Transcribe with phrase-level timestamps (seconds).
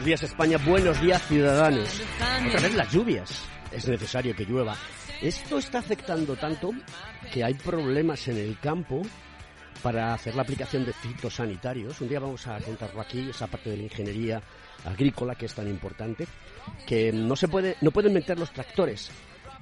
[0.00, 2.02] Buenos días España, buenos días ciudadanos.
[2.48, 3.44] Otra vez las lluvias.
[3.70, 4.74] Es necesario que llueva.
[5.20, 6.70] Esto está afectando tanto
[7.30, 9.02] que hay problemas en el campo
[9.82, 12.00] para hacer la aplicación de fitosanitarios.
[12.00, 14.42] Un día vamos a contarlo aquí, esa parte de la ingeniería
[14.86, 16.26] agrícola que es tan importante,
[16.86, 19.10] que no se puede, no pueden meter los tractores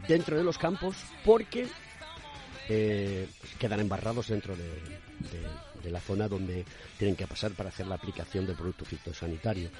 [0.06, 1.66] dentro de los campos porque
[2.68, 3.26] eh,
[3.58, 4.68] quedan embarrados dentro de,
[5.82, 6.64] de la zona donde
[6.96, 9.70] tienen que pasar para hacer la aplicación del producto fitosanitario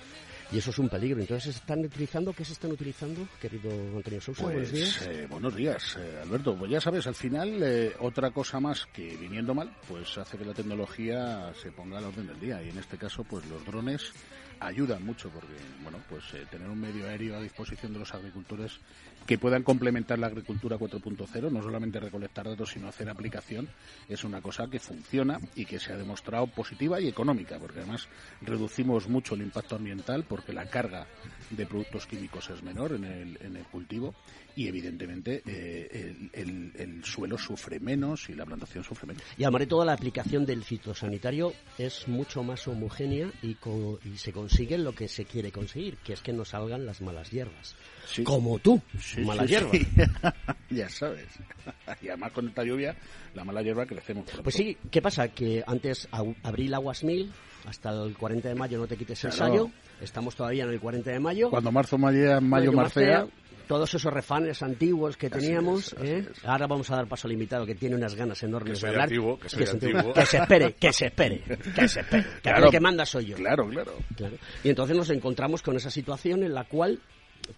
[0.51, 1.21] y eso es un peligro.
[1.21, 2.33] Entonces, ¿están utilizando?
[2.33, 4.45] ¿Qué se están utilizando, querido Antonio Sousa?
[4.45, 5.07] buenos días.
[5.07, 6.57] Eh, buenos días, eh, Alberto.
[6.57, 10.45] Pues ya sabes, al final, eh, otra cosa más que viniendo mal, pues hace que
[10.45, 12.63] la tecnología se ponga al orden del día.
[12.63, 14.13] Y en este caso, pues los drones
[14.61, 18.81] ayudan mucho porque, bueno, pues tener un medio aéreo a disposición de los agricultores
[19.29, 23.69] que puedan complementar la agricultura 4.0, no solamente recolectar datos, sino hacer aplicación,
[24.09, 28.09] es una cosa que funciona y que se ha demostrado positiva y económica, porque además
[28.41, 31.07] reducimos mucho el impacto ambiental porque la carga
[31.51, 34.15] de productos químicos es menor en el, en el cultivo
[34.57, 39.23] y evidentemente eh, el, suelo sufre menos y la plantación sufre menos.
[39.37, 43.57] Y además toda la aplicación del fitosanitario es mucho más homogénea y,
[44.05, 47.31] y se consigue lo que se quiere conseguir, que es que no salgan las malas
[47.31, 47.77] hierbas.
[48.25, 48.81] Como tú,
[49.25, 49.71] mala hierba.
[50.71, 51.27] ya sabes.
[52.03, 52.97] y además con esta lluvia,
[53.35, 54.27] la mala hierba crecemos.
[54.43, 55.29] Pues sí, ¿qué pasa?
[55.29, 56.09] Que antes
[56.43, 57.33] abril aguas mil,
[57.67, 59.71] hasta el 40 de mayo no te quites el sallo.
[60.01, 61.51] Estamos todavía en el 40 de mayo.
[61.51, 63.27] Cuando marzo, mayo, mayo, marcea.
[63.67, 66.27] Todos esos refanes antiguos que teníamos, ¿eh?
[66.45, 69.05] ahora vamos a dar paso al invitado que tiene unas ganas enormes de hablar.
[69.05, 72.27] Antiguo, que, se espere, que se espere, que se espere.
[72.43, 73.37] Que el que manda soy yo.
[73.37, 74.37] Claro, claro, claro.
[74.65, 76.99] Y entonces nos encontramos con esa situación en la cual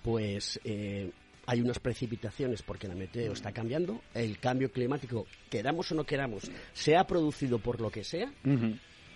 [0.02, 1.10] pues eh,
[1.50, 6.48] hay unas precipitaciones porque la meteo está cambiando, el cambio climático, queramos o no queramos,
[6.72, 8.32] se ha producido por lo que sea,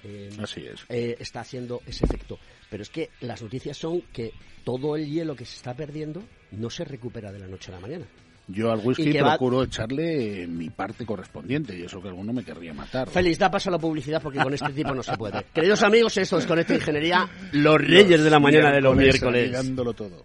[0.02, 0.84] eh, Así es.
[0.88, 2.38] Eh, está haciendo ese efecto.
[2.68, 4.32] Pero es que las noticias son que
[4.64, 7.80] todo el hielo que se está perdiendo no se recupera de la noche a la
[7.80, 8.04] mañana.
[8.48, 13.08] Yo al whisky procuro echarle mi parte correspondiente y eso que alguno me querría matar.
[13.08, 15.42] Feliz, da paso a la publicidad porque con este tipo no se puede.
[15.54, 19.74] Queridos amigos, esto es Conecta Ingeniería, los reyes de la mañana de los miércoles.
[19.96, 20.24] todo.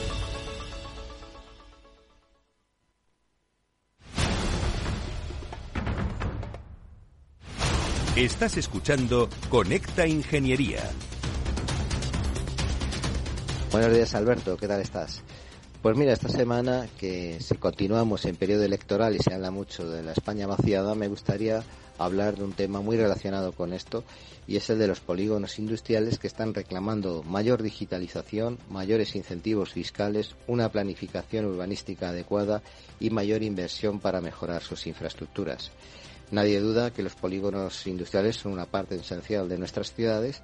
[8.21, 10.87] Estás escuchando Conecta Ingeniería.
[13.71, 15.23] Buenos días Alberto, ¿qué tal estás?
[15.81, 20.03] Pues mira, esta semana que si continuamos en periodo electoral y se habla mucho de
[20.03, 21.63] la España vaciada, me gustaría
[21.97, 24.03] hablar de un tema muy relacionado con esto
[24.47, 30.35] y es el de los polígonos industriales que están reclamando mayor digitalización, mayores incentivos fiscales,
[30.45, 32.61] una planificación urbanística adecuada
[32.99, 35.71] y mayor inversión para mejorar sus infraestructuras.
[36.31, 40.41] Nadie duda que los polígonos industriales son una parte esencial de nuestras ciudades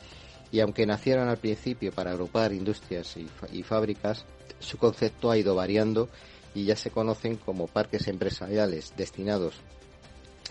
[0.51, 3.16] y aunque nacieron al principio para agrupar industrias
[3.51, 4.25] y, fábricas,
[4.60, 6.10] su concepto ha ido variando
[6.54, 9.56] y ya se conocen como parques empresariales destinados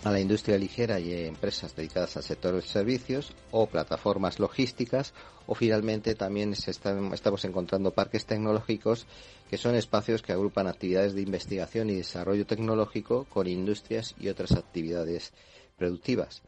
[0.03, 5.13] a la industria ligera y empresas dedicadas al sector de servicios o plataformas logísticas
[5.47, 9.05] o finalmente también estamos encontrando parques tecnológicos
[9.49, 14.51] que son espacios que agrupan actividades de investigación y desarrollo tecnológico con industrias y otras
[14.51, 15.33] actividades
[15.77, 16.41] productivas.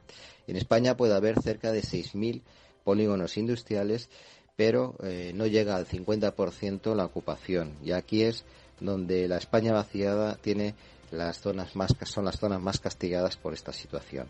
[0.47, 2.41] En España puede haber cerca de 6.000
[2.83, 4.09] polígonos industriales,
[4.55, 7.75] pero eh, no llega al 50% la ocupación.
[7.83, 8.43] Y aquí es
[8.79, 10.75] donde la España vaciada tiene
[11.11, 14.27] las zonas más, son las zonas más castigadas por esta situación.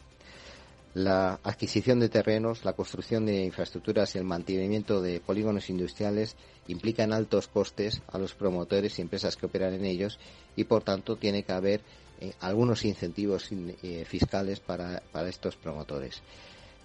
[0.95, 6.35] La adquisición de terrenos, la construcción de infraestructuras y el mantenimiento de polígonos industriales
[6.67, 10.17] implican altos costes a los promotores y empresas que operan en ellos
[10.55, 11.81] y, por tanto, tiene que haber
[12.21, 16.21] eh, algunos incentivos eh, fiscales para, estos promotores.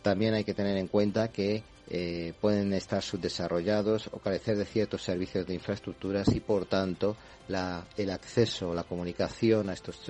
[0.04, 5.02] También hay que tener en cuenta que eh, pueden estar subdesarrollados o carecer de ciertos
[5.02, 7.16] servicios de infraestructuras y, por tanto,
[7.48, 10.08] el acceso, la comunicación a estos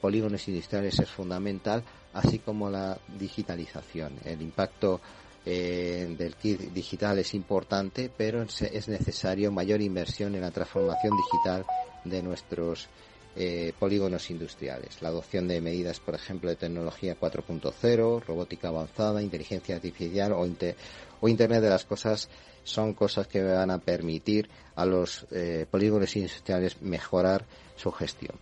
[0.00, 1.82] polígonos industriales es fundamental,
[2.12, 4.12] así como la digitalización.
[4.24, 5.00] El impacto
[5.48, 11.64] eh, del kit digital es importante, pero es necesario mayor inversión en la transformación digital
[12.04, 12.88] de nuestros
[13.36, 15.02] eh, polígonos industriales.
[15.02, 21.60] La adopción de medidas, por ejemplo, de tecnología 4.0, robótica avanzada, inteligencia artificial o, Internet
[21.60, 22.30] de las cosas
[22.64, 27.44] son cosas que van a permitir a los eh, polígonos industriales mejorar
[27.76, 28.36] su gestión.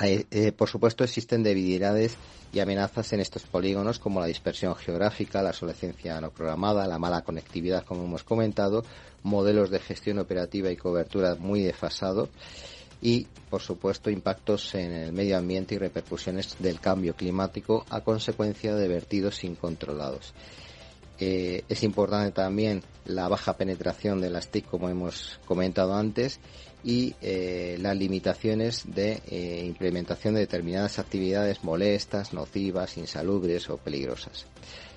[0.00, 2.16] Eh, por supuesto, existen debilidades
[2.52, 7.22] y amenazas en estos polígonos como la dispersión geográfica, la obsolescencia no programada, la mala
[7.22, 8.84] conectividad, como hemos comentado,
[9.24, 12.28] modelos de gestión operativa y cobertura muy desfasados
[13.00, 18.74] y, por supuesto, impactos en el medio ambiente y repercusiones del cambio climático a consecuencia
[18.74, 20.34] de vertidos incontrolados.
[21.20, 26.38] Eh, es importante también la baja penetración de las TIC, como hemos comentado antes,
[26.84, 34.46] y eh, las limitaciones de eh, implementación de determinadas actividades molestas, nocivas, insalubres o peligrosas.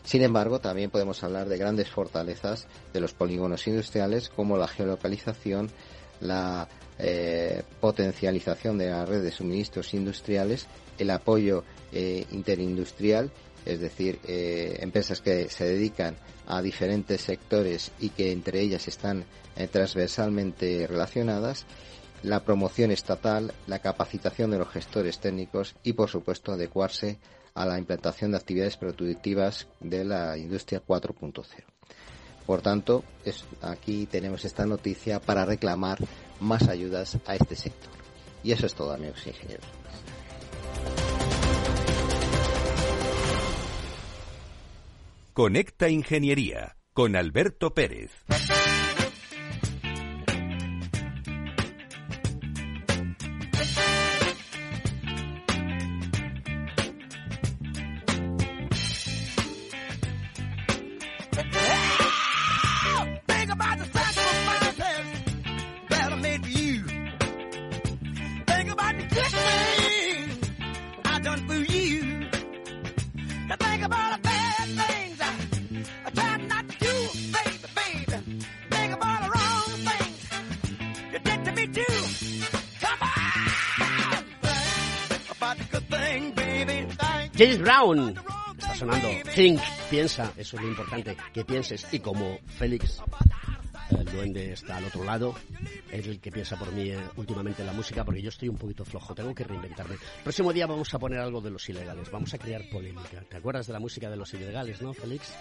[0.03, 5.69] Sin embargo, también podemos hablar de grandes fortalezas de los polígonos industriales como la geolocalización,
[6.19, 6.67] la
[7.01, 10.67] eh, potencialización de la red de suministros industriales,
[10.97, 11.63] el apoyo
[11.93, 13.31] interindustrial,
[13.65, 16.15] es decir, empresas que se dedican
[16.47, 21.65] a diferentes sectores y que entre ellas están eh, transversalmente relacionadas,
[22.23, 27.19] la promoción estatal, la capacitación de los gestores técnicos y, por supuesto, adecuarse
[27.53, 31.70] a la implantación de actividades productivas de la industria 4.0.
[32.51, 33.05] Por tanto,
[33.61, 35.99] aquí tenemos esta noticia para reclamar
[36.41, 37.93] más ayudas a este sector.
[38.43, 39.65] Y eso es todo, amigos ingenieros.
[45.31, 48.11] Conecta Ingeniería con Alberto Pérez.
[87.91, 88.15] Brown
[88.57, 89.07] está sonando.
[89.35, 91.87] Think, piensa, eso es lo importante, que pienses.
[91.91, 93.01] Y como Félix
[93.89, 95.35] El duende está al otro lado.
[95.91, 98.57] Es el que piensa por mí eh, últimamente en la música, porque yo estoy un
[98.57, 99.13] poquito flojo.
[99.13, 99.95] Tengo que reinventarme.
[100.23, 102.09] Próximo día vamos a poner algo de los ilegales.
[102.09, 103.21] Vamos a crear polémica.
[103.29, 105.33] ¿Te acuerdas de la música de los ilegales, no, Félix?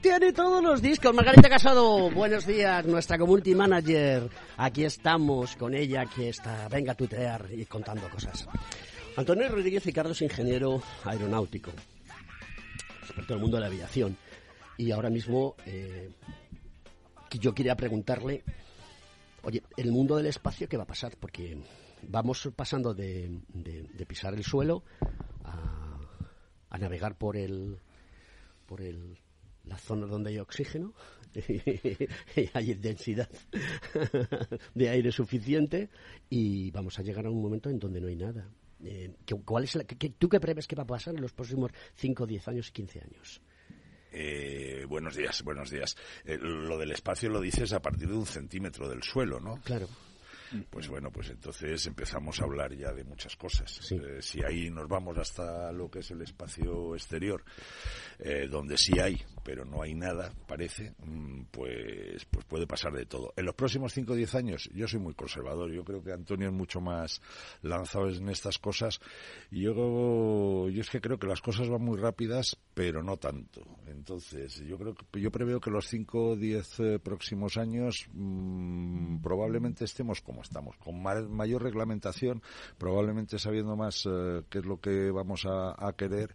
[0.00, 1.14] Tiene todos los discos.
[1.14, 4.28] Margarita Casado, buenos días, nuestra community manager.
[4.56, 8.46] Aquí estamos con ella que está, venga a tutear y contando cosas.
[9.16, 11.72] Antonio Rodríguez Ricardo es ingeniero aeronáutico,
[13.00, 14.14] experto el mundo de la aviación.
[14.76, 16.10] Y ahora mismo eh,
[17.30, 18.44] yo quería preguntarle,
[19.42, 21.16] oye, el mundo del espacio, ¿qué va a pasar?
[21.18, 21.56] Porque
[22.02, 23.40] vamos pasando de,
[24.06, 24.84] pisar el suelo
[25.44, 25.98] a,
[26.68, 27.78] a navegar por el
[28.66, 29.16] por el
[29.64, 30.92] la zona donde hay oxígeno
[31.34, 33.30] y hay densidad
[34.74, 35.88] de aire suficiente
[36.28, 38.46] y vamos a llegar a un momento en donde no hay nada.
[38.88, 39.10] Eh,
[39.44, 39.76] ¿cuál es
[40.16, 43.00] ¿Tú qué prevés que va a pasar en los próximos 5, 10 años y 15
[43.00, 43.40] años?
[44.12, 45.96] Eh, buenos días, buenos días.
[46.24, 49.60] Eh, lo del espacio lo dices a partir de un centímetro del suelo, ¿no?
[49.62, 49.88] Claro.
[50.70, 53.80] Pues bueno, pues entonces empezamos a hablar ya de muchas cosas.
[54.20, 57.44] si ahí nos vamos hasta lo que es el espacio exterior,
[58.18, 63.06] eh, donde sí hay, pero no hay nada, parece, mm, pues, pues puede pasar de
[63.06, 63.32] todo.
[63.36, 66.48] En los próximos 5 o 10 años, yo soy muy conservador, yo creo que Antonio
[66.48, 67.20] es mucho más
[67.62, 69.00] lanzado en estas cosas,
[69.50, 73.62] y yo, yo es que creo que las cosas van muy rápidas, pero no tanto.
[73.86, 79.16] Entonces, yo creo que, yo preveo que los 5 o 10 eh, próximos años mmm,
[79.22, 82.42] probablemente estemos como estamos, con mayor reglamentación,
[82.76, 86.34] probablemente sabiendo más eh, qué es lo que vamos a querer,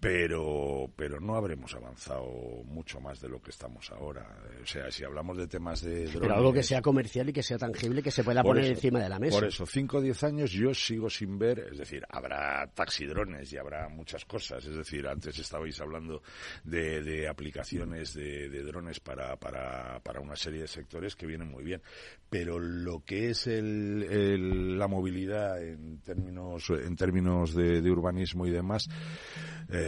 [0.00, 4.26] pero pero no habremos avanzado mucho más de lo que estamos ahora.
[4.62, 7.42] O sea, si hablamos de temas de drones, Pero algo que sea comercial y que
[7.42, 9.38] sea tangible, que se pueda poner encima de la mesa.
[9.38, 13.56] Por eso, 5 o 10 años yo sigo sin ver, es decir, habrá taxidrones y
[13.56, 14.64] habrá muchas cosas.
[14.64, 16.22] Es decir, antes estabais hablando
[16.64, 21.50] de, de aplicaciones de, de drones para, para, para, una serie de sectores que vienen
[21.50, 21.82] muy bien.
[22.30, 28.50] Pero lo que es el, la movilidad en términos, en términos de, de urbanismo y
[28.50, 28.88] demás,
[29.70, 29.87] eh,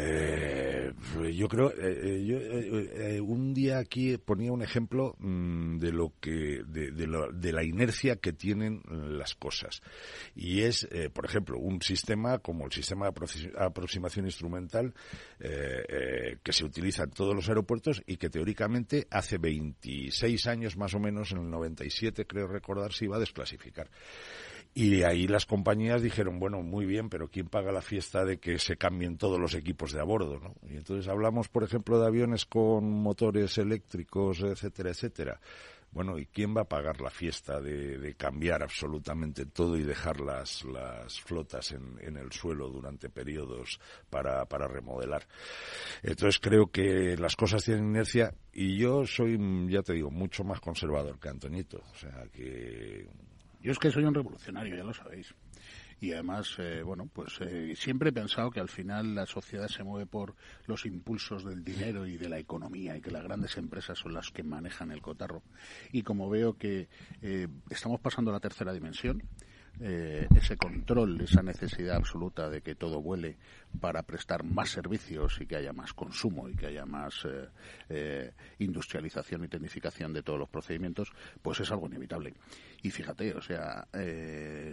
[1.35, 6.63] yo creo, eh, yo eh, un día aquí ponía un ejemplo mm, de lo que,
[6.67, 9.83] de, de, la inercia que tienen las cosas.
[10.35, 14.95] Y es, por ejemplo, un sistema como el sistema de aproximación instrumental
[15.39, 21.01] que se utiliza en todos los aeropuertos y que teóricamente hace 26 años más o
[21.01, 23.89] menos, en el 97 creo recordar, se iba a desclasificar.
[24.73, 28.59] Y ahí las compañías dijeron, bueno, muy bien, pero ¿quién paga la fiesta de que
[28.59, 30.39] se cambien todos los equipos de a bordo?
[30.39, 30.55] ¿no?
[30.69, 35.41] Y entonces hablamos, por ejemplo, de aviones con motores eléctricos, etcétera, etcétera.
[35.93, 40.65] Bueno, ¿y quién va a pagar la fiesta de, cambiar absolutamente todo y dejar las,
[40.65, 45.27] las flotas en, en el suelo durante periodos para, para remodelar?
[46.05, 49.37] Entonces creo que las cosas tienen inercia y yo soy,
[49.69, 51.83] ya te digo, mucho más conservador que Antonito.
[51.93, 53.09] O sea, que
[53.63, 55.35] yo es que soy un revolucionario, ya lo sabéis.
[56.01, 59.85] Y además, eh, bueno, pues eh, siempre he pensado que al final la sociedad se
[59.85, 60.35] mueve por
[60.67, 64.31] los impulsos del dinero y de la economía y que las grandes empresas son las
[64.31, 65.43] que manejan el cotarro.
[65.93, 66.89] Y como veo que
[67.21, 69.23] eh, estamos pasando a la tercera dimensión,
[69.83, 73.39] eh, ese control, esa necesidad absoluta de que todo vuele
[73.81, 77.49] para prestar más servicios y que haya más consumo y que haya más eh,
[77.89, 82.35] eh, industrialización y tecnificación de todos los procedimientos, pues es algo inevitable.
[82.83, 83.87] Y fíjate, o sea,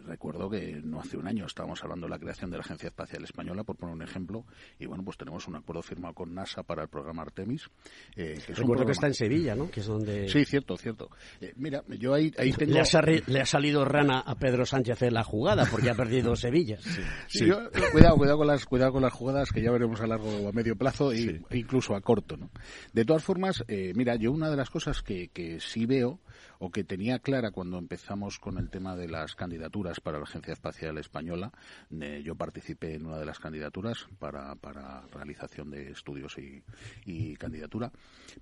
[0.06, 3.24] recuerdo que no hace un año estábamos hablando de la creación de la Agencia Espacial
[3.24, 4.46] Española, por poner un ejemplo,
[4.80, 7.70] y bueno, pues tenemos un acuerdo firmado con NASA para el programa Artemis.
[8.16, 9.70] que recuerdo que está en Sevilla, ¿no?
[9.70, 10.28] Que es donde...
[10.30, 11.10] Sí, cierto, cierto.
[11.56, 12.74] mira, yo ahí, ahí tengo...
[12.74, 16.36] Le ha, le ha salido rana a Pedro Sánchez hacer la jugada porque ha perdido
[16.48, 16.78] Sevilla.
[17.28, 17.50] Sí.
[17.92, 20.52] cuidado, cuidado con las, cuidado con las jugadas que ya veremos a largo o a
[20.52, 22.50] medio plazo e incluso a corto, ¿no?
[22.94, 26.20] De todas formas, eh, mira, yo una de las cosas que, que sí veo
[26.60, 30.54] o que tenía clara cuando empezamos con el tema de las candidaturas para la Agencia
[30.54, 31.52] Espacial Española.
[31.92, 37.92] Eh, yo participé en una de las candidaturas para, para realización de estudios y, candidatura,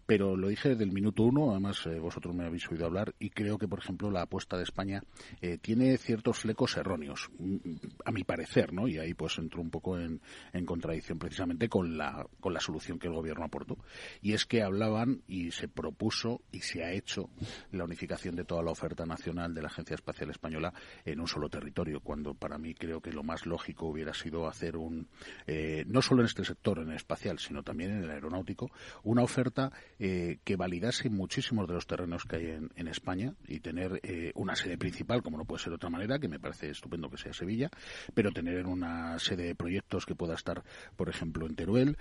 [0.05, 3.29] pero lo dije desde el minuto uno, además eh, vosotros me habéis oído hablar, y
[3.29, 5.03] creo que, por ejemplo, la apuesta de España
[5.41, 7.57] eh, tiene ciertos flecos erróneos, mm,
[8.05, 8.87] a mi parecer, ¿no?
[8.87, 10.21] Y ahí pues entró un poco en,
[10.53, 13.77] en contradicción precisamente con la, con la solución que el gobierno aportó.
[14.21, 17.29] Y es que hablaban y se propuso y se ha hecho
[17.71, 21.49] la unificación de toda la oferta nacional de la Agencia Espacial Española en un solo
[21.49, 25.07] territorio, cuando para mí creo que lo más lógico hubiera sido hacer un,
[25.47, 28.71] eh, no solo en este sector, en el espacial, sino también en el aeronáutico,
[29.03, 33.59] una oferta eh, que validase muchísimos de los terrenos que hay en, en España y
[33.59, 36.69] tener eh, una sede principal, como no puede ser de otra manera, que me parece
[36.69, 37.69] estupendo que sea Sevilla,
[38.13, 40.63] pero tener una sede de proyectos que pueda estar,
[40.95, 41.97] por ejemplo, en Teruel,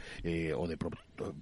[0.57, 0.77] o de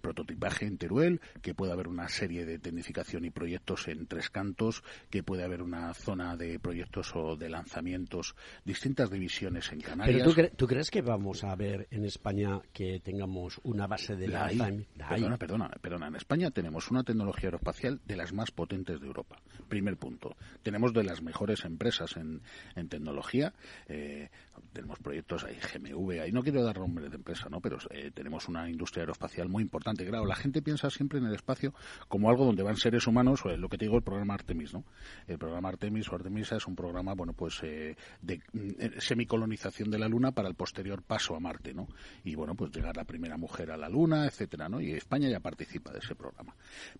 [0.01, 4.83] prototipaje en Teruel, que pueda haber una serie de tecnificación y proyectos en Tres Cantos,
[5.11, 10.35] que puede haber una zona de proyectos o de lanzamientos, distintas divisiones en Canarias.
[10.35, 14.49] Pero tú, crees que vamos a ver en España que tengamos una base de la,
[14.49, 16.07] Perdona, perdona, perdona.
[16.09, 19.37] En España tenemos una tecnología aeroespacial de las más potentes de Europa.
[19.69, 20.37] Primer punto.
[20.63, 22.43] Tenemos de las mejores empresas en,
[22.75, 23.53] en tecnología.
[23.89, 24.31] Eh,
[24.73, 27.61] tenemos proyectos, hay GMV, ahí no quiero dar nombre de empresa, ¿no?
[27.61, 30.07] Pero eh, tenemos una industria aeroespacial muy importante.
[30.07, 31.73] Claro, la gente piensa siempre en el espacio
[32.09, 34.85] como algo donde van seres humanos, o lo que te digo, el programa Artemis, ¿no?
[35.27, 39.99] El programa Artemis o Artemisa es un programa, bueno, pues eh, de mm, semicolonización de
[39.99, 41.89] la Luna para el posterior paso a Marte, ¿no?
[42.25, 44.81] Y bueno, pues llegar la primera mujer a la Luna, etcétera, ¿no?
[44.81, 46.55] Y España ya participa de ese programa.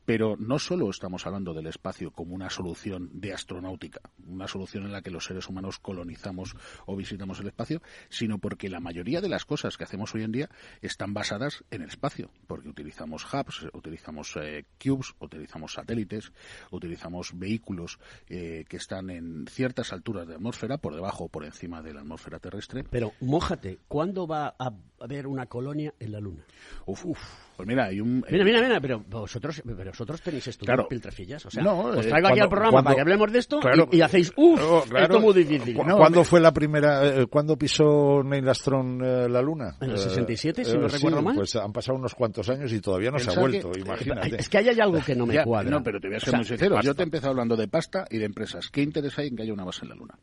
[0.05, 4.93] Pero no solo estamos hablando del espacio como una solución de astronáutica, una solución en
[4.93, 6.55] la que los seres humanos colonizamos
[6.87, 10.33] o visitamos el espacio, sino porque la mayoría de las cosas que hacemos hoy en
[10.33, 10.51] día
[10.81, 16.33] están basadas en el espacio, porque utilizamos hubs, utilizamos eh, cubes, utilizamos satélites,
[16.71, 21.81] utilizamos vehículos eh, que están en ciertas alturas de atmósfera, por debajo o por encima
[21.81, 22.85] de la atmósfera terrestre.
[22.85, 26.45] Pero, mójate, ¿cuándo va a haber una colonia en la Luna?
[26.85, 27.21] Uf, uf.
[27.63, 28.25] Pues mira, hay un...
[28.29, 30.89] Mira, mira, mira, pero vosotros, pero vosotros tenéis estudios claro.
[30.89, 31.47] piltrafillas.
[31.47, 33.61] O sea, no, os eh, traigo aquí al programa para que hablemos de esto
[33.93, 34.61] y, hacéis, uff,
[34.93, 35.77] esto es muy difícil.
[35.77, 39.77] ¿Cuándo fue la primera, eh, cuándo pisó Neil Armstrong eh, la Luna?
[39.81, 41.37] En el 67, si no recuerdo mal.
[41.37, 44.41] Pues han pasado unos cuantos años y todavía no se ha vuelto, imagínate.
[44.41, 45.71] Es que hay algo que no me cuadra.
[45.71, 46.81] No, pero te voy a ser muy sincero.
[46.81, 48.71] Yo te he empezado hablando de pasta y de empresas.
[48.73, 50.19] ¿Qué interés hay en que haya una base en la Luna?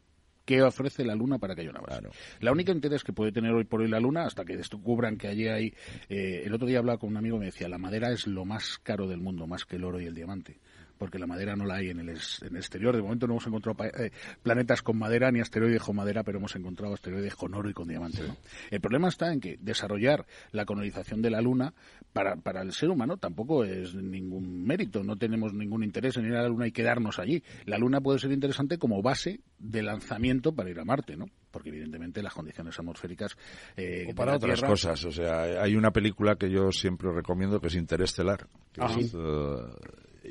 [0.49, 2.07] Qué ofrece la Luna para que haya una base.
[2.39, 5.27] La única interés que puede tener hoy por hoy la Luna, hasta que descubran que
[5.27, 5.75] allí hay...
[6.09, 8.45] Eh, el otro día hablaba con un amigo y me decía, la madera es lo
[8.45, 10.57] más caro del mundo, más que el oro y el diamante
[10.99, 12.95] porque la madera no la hay en el, exterior.
[12.95, 14.11] De momento no hemos encontrado eh,
[14.43, 17.87] planetas con madera ni asteroides con madera, pero hemos encontrado asteroides con oro y con
[17.87, 18.21] diamante.
[18.69, 21.73] El problema está en que desarrollar la colonización de la Luna
[22.11, 25.03] para, para el ser humano tampoco es ningún mérito.
[25.03, 27.41] No tenemos ningún interés en ir a la Luna y quedarnos allí.
[27.65, 31.27] La Luna puede ser interesante como base de lanzamiento para ir a Marte, ¿no?
[31.49, 33.37] Porque evidentemente las condiciones atmosféricas.
[33.77, 35.03] Eh, o para otras cosas.
[35.05, 38.47] O sea, hay una película que yo siempre recomiendo que es Interestelar.
[38.73, 39.09] Que y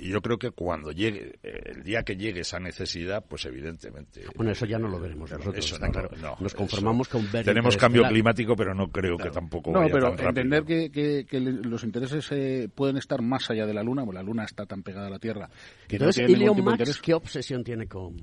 [0.00, 4.24] yo creo que cuando llegue, eh, el día que llegue esa necesidad, pues evidentemente.
[4.36, 5.56] Bueno, eso ya no lo veremos nosotros.
[5.56, 6.10] Eso, claro.
[6.40, 7.44] Nos conformamos con ver.
[7.44, 9.72] Tenemos cambio climático, pero no creo que tampoco.
[9.72, 14.04] No, pero entender que, que, los intereses eh, pueden estar más allá de la Luna,
[14.04, 15.48] porque la Luna está tan pegada a la Tierra
[15.86, 18.16] que Entonces, no tiene Max, ¿qué obsesión tiene con.?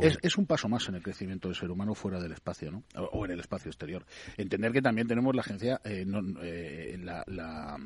[0.00, 2.84] Es, es, un paso más en el crecimiento del ser humano fuera del espacio, ¿no?
[2.94, 4.04] O, en el espacio exterior.
[4.36, 6.04] Entender que también tenemos la agencia, eh,
[6.98, 7.76] la, la,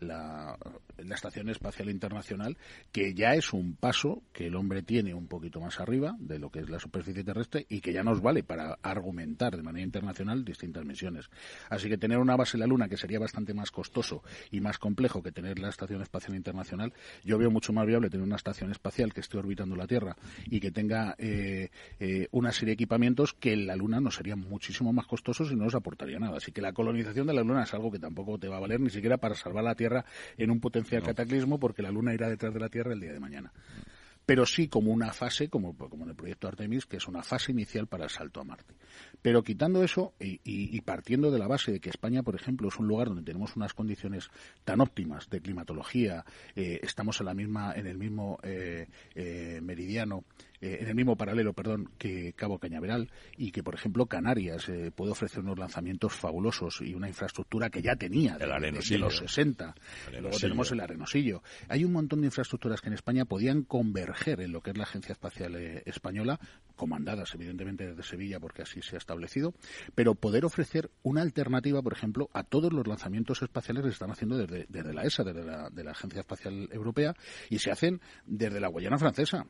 [0.00, 0.58] la,
[0.98, 2.56] la Estación Espacial Internacional
[2.92, 6.50] que ya es un paso que el hombre tiene un poquito más arriba de lo
[6.50, 10.44] que es la superficie terrestre y que ya nos vale para argumentar de manera internacional
[10.44, 11.30] distintas misiones.
[11.68, 14.78] Así que tener una base en la Luna, que sería bastante más costoso y más
[14.78, 16.92] complejo que tener la Estación Espacial Internacional,
[17.24, 20.58] yo veo mucho más viable tener una estación espacial que esté orbitando la Tierra y
[20.58, 24.92] que tenga eh, eh, una serie de equipamientos que en la Luna nos serían muchísimo
[24.92, 26.38] más costosos y no nos aportaría nada.
[26.38, 28.80] Así que la colonización de la Luna es algo que tampoco te va a valer
[28.80, 30.04] ni siquiera para salvar la Tierra
[30.36, 33.20] en un potencial cataclismo, porque la Luna irá detrás de la Tierra el día de
[33.20, 33.52] mañana
[34.30, 37.50] pero sí como una fase, como, como en el proyecto Artemis, que es una fase
[37.50, 38.74] inicial para el salto a Marte.
[39.20, 42.86] Pero quitando eso y, partiendo de la base de que España, por ejemplo, es un
[42.86, 44.30] lugar donde tenemos unas condiciones
[44.62, 50.22] tan óptimas de climatología, eh, estamos en, la misma, en el mismo eh, eh, meridiano
[50.60, 54.90] eh, en el mismo paralelo, perdón, que Cabo Cañaveral y que, por ejemplo, Canarias eh,
[54.94, 58.46] puede ofrecer unos lanzamientos fabulosos y una infraestructura que ya tenía de,
[58.98, 59.74] los 60.
[60.20, 61.42] Luego tenemos el Arenosillo.
[61.68, 64.84] Hay un montón de infraestructuras que en España podían converger en lo que es la
[64.84, 66.38] Agencia Espacial eh, Española,
[66.76, 69.54] comandadas evidentemente desde Sevilla porque así se ha establecido,
[69.94, 74.10] pero poder ofrecer una alternativa, por ejemplo, a todos los lanzamientos espaciales que se están
[74.10, 77.14] haciendo desde, desde la ESA, desde la, de la Agencia Espacial Europea,
[77.48, 79.46] y se hacen desde la Guayana Francesa.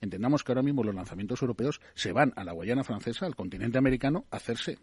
[0.00, 3.78] Entendamos que ahora mismo los lanzamientos europeos se van a la Guayana francesa, al continente
[3.78, 4.78] americano, a hacerse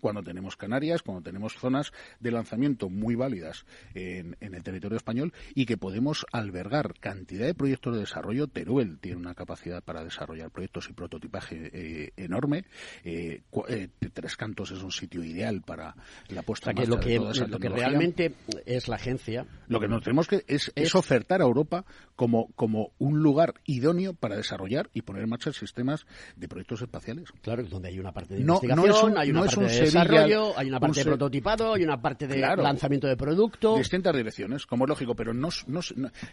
[0.00, 5.66] cuando tenemos Canarias, cuando tenemos zonas de lanzamiento muy válidas en, el territorio español y
[5.66, 8.48] que podemos albergar cantidad de proyectos de desarrollo.
[8.48, 12.64] Teruel tiene una capacidad para desarrollar proyectos y prototipaje eh, enorme.
[13.04, 15.94] Eh, eh, Tres Cantos es un sitio ideal para
[16.28, 18.34] la puesta en marcha lo que, de toda esa lo que realmente
[18.66, 19.46] es la agencia.
[19.68, 21.84] Lo que nos tenemos que es, es, ofertar a Europa
[22.16, 27.30] como, como un lugar idóneo para desarrollar y poner en marcha sistemas de proyectos espaciales.
[27.42, 31.00] Claro, donde hay una parte de investigación, hay una parte de desarrollo, hay una parte
[31.00, 33.76] de prototipado, hay una parte de lanzamiento de producto.
[33.76, 35.80] Distintas direcciones, como es lógico, pero no, no,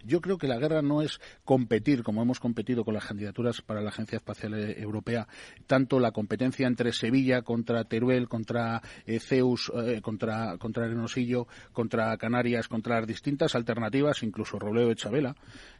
[0.05, 3.81] yo creo que la guerra no es competir, como hemos competido con las candidaturas para
[3.81, 5.27] la Agencia Espacial Europea,
[5.65, 12.15] tanto la competencia entre Sevilla contra Teruel, contra eh, Zeus, eh, contra, contra Arenosillo, contra
[12.17, 15.35] Canarias, contra las distintas alternativas, incluso Robledo de Chabela,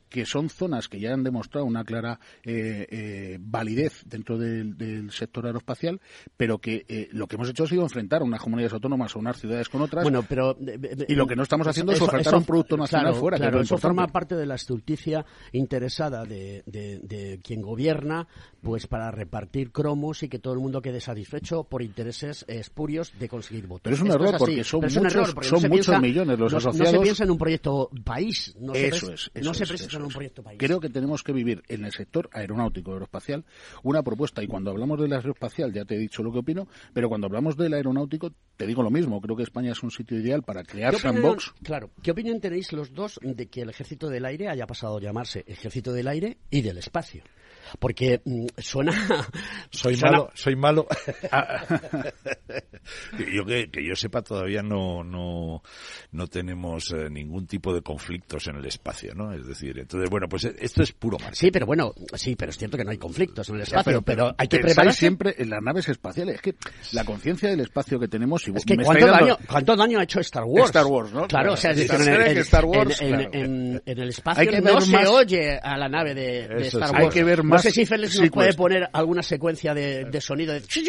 [0.09, 5.45] que son zonas que ya han demostrado una clara eh, eh, validez dentro del, sector
[5.45, 5.99] aeroespacial,
[6.35, 9.39] pero que eh, lo que hemos hecho ha sido enfrentar unas comunidades autónomas o unas
[9.39, 10.03] ciudades con otras.
[10.03, 10.57] Bueno, pero
[11.07, 13.37] y lo que no estamos haciendo es ofertar un producto nacional fuera.
[13.37, 18.27] Claro, eso forma parte de la estulticia interesada de, de, quien gobierna,
[18.61, 23.29] pues para repartir cromos y que todo el mundo quede satisfecho por intereses espurios de
[23.29, 23.83] conseguir votos.
[23.83, 26.93] Pero es un error porque son muchos, son muchos millones los asociados.
[26.93, 29.65] No se piensa en un proyecto país, no eso se, es, no se
[29.99, 30.57] en un proyecto país.
[30.59, 33.45] Creo que tenemos que vivir en el sector aeronáutico aeroespacial
[33.83, 37.09] una propuesta y cuando hablamos del aeroespacial ya te he dicho lo que opino, pero
[37.09, 40.43] cuando hablamos del aeronáutico te digo lo mismo, creo que España es un sitio ideal
[40.43, 41.53] para crear sandbox.
[41.63, 45.01] Claro, ¿qué opinión tenéis los dos de que el Ejército del Aire haya pasado a
[45.01, 47.23] llamarse Ejército del Aire y del Espacio?
[47.79, 48.91] Porque mm, suena
[49.69, 50.87] soy malo soy malo.
[53.33, 55.61] Yo que, yo sepa todavía no no
[56.11, 60.27] no tenemos eh, ningún tipo de conflictos en el espacio no es decir entonces bueno
[60.29, 61.37] pues esto es puro marketing.
[61.37, 64.33] sí pero bueno sí pero es cierto que no hay conflictos en el espacio pero,
[64.37, 66.55] hay que preparar siempre en las naves espaciales es que
[66.93, 70.67] la conciencia del espacio que tenemos y es que ¿cuánto, daño, ha hecho Star Wars
[70.67, 76.13] Star Wars no claro o sea en, el espacio no se oye a la nave
[76.13, 79.23] de, Star Wars hay que ver más no sé si Félix nos puede poner alguna
[79.23, 80.53] secuencia de, de sonido.
[80.53, 80.61] De...
[80.61, 80.83] sí,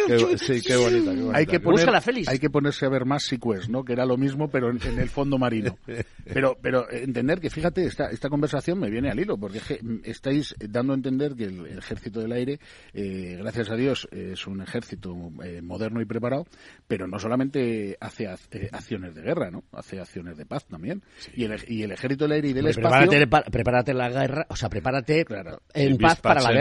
[0.65, 1.89] qué bonita, qué Hay que poner,
[2.27, 3.85] Hay que ponerse a ver más Sequest, ¿no?
[3.85, 5.79] Que era lo mismo, pero en, el fondo marino.
[6.31, 9.61] Pero, pero entender que, fíjate, esta, esta conversación me viene al hilo, porque
[10.05, 12.61] estáis dando a entender que el, ejército del aire,
[12.93, 16.47] eh, gracias a Dios, es un ejército eh, moderno y preparado,
[16.87, 19.65] pero no solamente hace eh, acciones de guerra, ¿no?
[19.73, 21.03] Hace acciones de paz también.
[21.35, 23.11] Y, el, y el ejército del aire y del espacio...
[23.11, 25.25] Prepárate, prepárate la guerra, o sea, prepárate
[25.73, 26.58] en paz para la guerra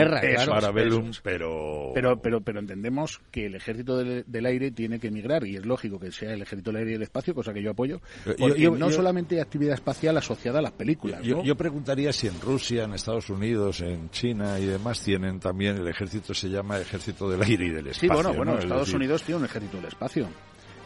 [1.22, 1.92] pero...
[1.94, 2.20] pero...
[2.22, 2.40] pero...
[2.40, 6.32] Pero entendemos que el ejército del, aire tiene que emigrar y es lógico que sea
[6.32, 8.00] el ejército del aire y el espacio, cosa que yo apoyo.
[8.38, 11.22] Porque no solamente actividad espacial asociada a las películas.
[11.22, 15.88] Yo, preguntaría si en Rusia, en Estados Unidos, en China y demás tienen también el
[15.88, 18.08] ejército se llama ejército del aire y del espacio.
[18.08, 20.28] Sí, bueno, bueno, Estados Unidos tiene un ejército del espacio.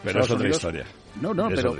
[0.02, 0.84] Pero es otra historia.
[1.20, 1.76] No, no, pero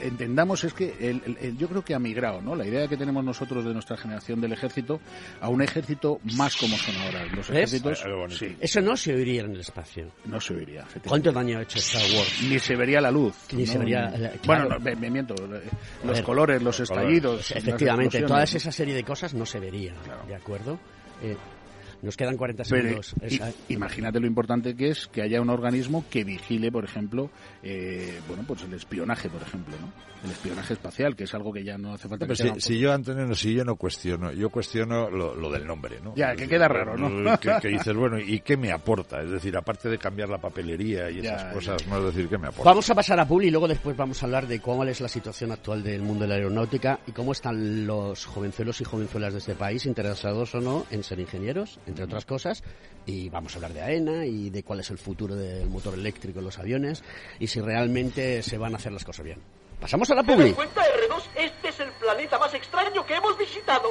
[0.00, 2.54] entendamos es que el, yo creo que ha migrado, ¿no?
[2.54, 5.00] La idea que tenemos nosotros de nuestra generación del ejército
[5.40, 8.04] a un ejército más como son ahora los ejércitos.
[8.30, 8.56] Sí.
[8.60, 10.10] Eso no se oiría en el espacio.
[10.26, 10.84] No se oiría.
[11.06, 12.42] ¿Cuánto daño ha hecho Star Wars?
[12.48, 13.34] Ni se vería la luz.
[13.52, 14.12] Ni se vería.
[14.46, 15.34] Bueno, me, miento.
[16.04, 17.50] Los colores, los estallidos.
[17.50, 19.94] Efectivamente, toda esa serie de cosas no se vería.
[20.26, 20.78] ¿De acuerdo?
[21.22, 21.36] Eh,
[22.02, 23.14] nos quedan 40 segundos.
[23.68, 27.30] imagínate lo importante que es que haya un organismo que vigile, por ejemplo,
[27.62, 29.92] eh, bueno, pues el espionaje, por ejemplo, ¿no?
[30.24, 32.92] El espionaje espacial, que es algo que ya no hace falta que si, si, yo,
[32.92, 36.14] Antonio, si yo no cuestiono, yo cuestiono lo, del nombre, ¿no?
[36.16, 37.38] Ya, que queda raro, ¿no?
[37.38, 39.22] Que, dices, bueno, ¿y qué me aporta?
[39.22, 42.68] Es decir, aparte de cambiar la papelería y esas cosas, más decir, ¿qué me aporta?
[42.68, 45.08] Vamos a pasar a Publi y luego después vamos a hablar de cuál es la
[45.08, 49.38] situación actual del mundo de la aeronáutica y cómo están los jovenzuelos y jovenzuelas de
[49.38, 52.62] este país interesados o no en ser ingenieros, entre otras cosas,
[53.06, 56.38] y vamos a hablar de AENA y de cuál es el futuro del motor eléctrico
[56.38, 57.02] en los aviones
[57.38, 59.40] y si realmente se van a hacer las cosas bien.
[59.80, 60.52] Pasamos a la publi.
[60.52, 63.88] cuenta R2, este es el planeta más extraño que hemos visitado.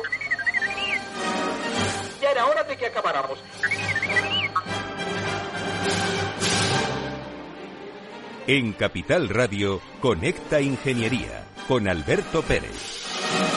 [2.21, 3.39] Ya era hora de que acabáramos.
[8.47, 13.56] En Capital Radio, Conecta Ingeniería con Alberto Pérez.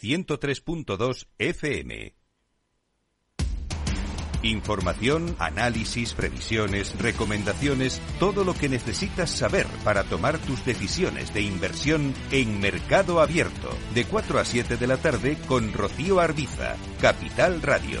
[0.00, 2.14] 103.2 FM.
[4.42, 12.14] Información, análisis, previsiones, recomendaciones, todo lo que necesitas saber para tomar tus decisiones de inversión
[12.30, 18.00] en Mercado Abierto, de 4 a 7 de la tarde con Rocío Arbiza, Capital Radio.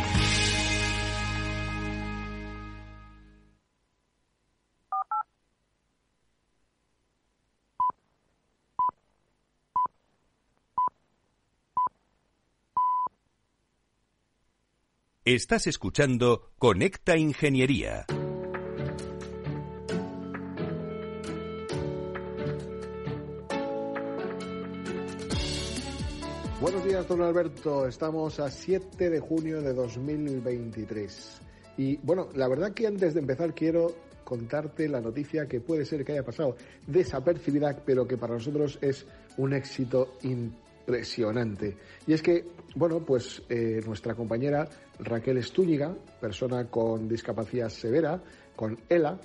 [15.23, 18.07] Estás escuchando Conecta Ingeniería.
[26.59, 27.85] Buenos días, don Alberto.
[27.87, 31.41] Estamos a 7 de junio de 2023.
[31.77, 36.03] Y bueno, la verdad que antes de empezar quiero contarte la noticia que puede ser
[36.03, 36.55] que haya pasado
[36.87, 39.05] desapercibida, pero que para nosotros es
[39.37, 40.17] un éxito
[40.91, 41.77] impresionante.
[42.05, 44.67] Y es que, bueno, pues eh, nuestra compañera
[44.99, 48.21] Raquel Estúñiga, persona con discapacidad severa,
[48.55, 49.19] con ELA,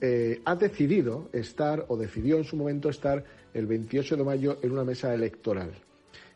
[0.00, 4.72] eh, ha decidido estar, o decidió en su momento estar, el 28 de mayo en
[4.72, 5.72] una mesa electoral.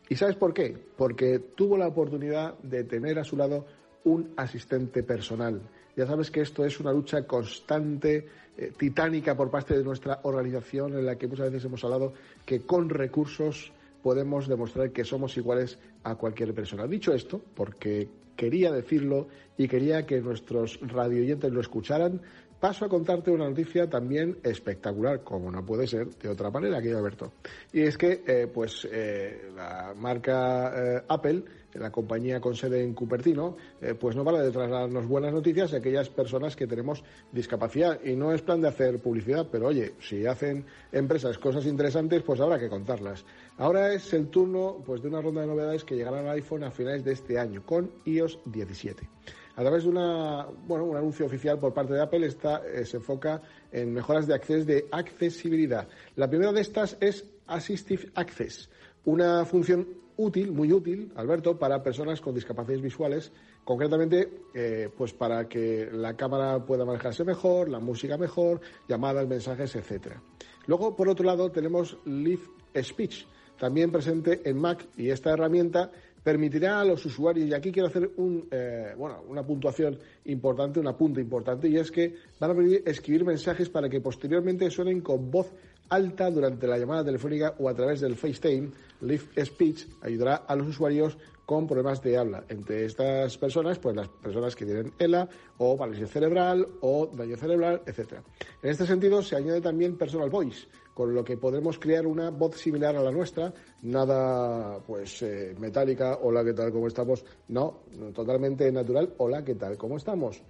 [0.08, 0.76] ¿Y sabes por qué?
[0.96, 3.66] Porque tuvo la oportunidad de tener a su lado
[4.04, 5.62] un asistente personal.
[5.96, 10.92] Ya sabes que esto es una lucha constante, eh, titánica por parte de nuestra organización,
[10.94, 12.12] en la que muchas veces hemos hablado
[12.44, 13.72] que con recursos
[14.04, 16.86] podemos demostrar que somos iguales a cualquier persona.
[16.86, 22.20] Dicho esto, porque quería decirlo y quería que nuestros radioyentes lo escucharan,
[22.60, 26.98] paso a contarte una noticia también espectacular, como no puede ser de otra manera, querido
[26.98, 27.32] Alberto.
[27.72, 31.42] Y es que, eh, pues, eh, la marca eh, Apple,
[31.74, 33.56] la compañía con sede en Cupertino,
[33.98, 38.00] pues no para de trasladarnos buenas noticias a aquellas personas que tenemos discapacidad.
[38.04, 42.40] Y no es plan de hacer publicidad, pero oye, si hacen empresas cosas interesantes, pues
[42.40, 43.24] habrá que contarlas.
[43.58, 46.70] Ahora es el turno pues, de una ronda de novedades que llegarán al iPhone a
[46.70, 49.08] finales de este año con iOS 17.
[49.56, 52.96] A través de una, bueno, un anuncio oficial por parte de Apple está, eh, se
[52.96, 55.86] enfoca en mejoras de acceso de accesibilidad.
[56.16, 58.68] La primera de estas es Assistive Access,
[59.04, 59.86] una función
[60.16, 63.32] útil, muy útil, Alberto, para personas con discapacidades visuales,
[63.64, 69.74] concretamente eh, pues para que la cámara pueda manejarse mejor, la música mejor, llamadas, mensajes,
[69.74, 70.22] etcétera.
[70.66, 72.42] Luego, por otro lado, tenemos Live
[72.82, 73.26] Speech,
[73.58, 75.90] también presente en Mac y esta herramienta
[76.22, 80.88] permitirá a los usuarios, y aquí quiero hacer un, eh, bueno, una puntuación importante, un
[80.88, 85.30] apunte importante, y es que van a permitir escribir mensajes para que posteriormente suenen con
[85.30, 85.52] voz
[85.88, 88.70] alta durante la llamada telefónica o a través del FaceTime.
[89.00, 91.16] Live Speech ayudará a los usuarios
[91.46, 92.44] con problemas de habla.
[92.48, 97.82] Entre estas personas, pues las personas que tienen ELA o parálisis cerebral o daño cerebral,
[97.86, 98.22] etcétera.
[98.62, 102.56] En este sentido, se añade también Personal Voice, con lo que podremos crear una voz
[102.56, 106.72] similar a la nuestra, nada pues eh, metálica, hola, ¿qué tal?
[106.72, 107.24] ¿Cómo estamos?
[107.48, 107.82] No,
[108.14, 109.76] totalmente natural, hola, ¿qué tal?
[109.76, 110.40] ¿Cómo estamos?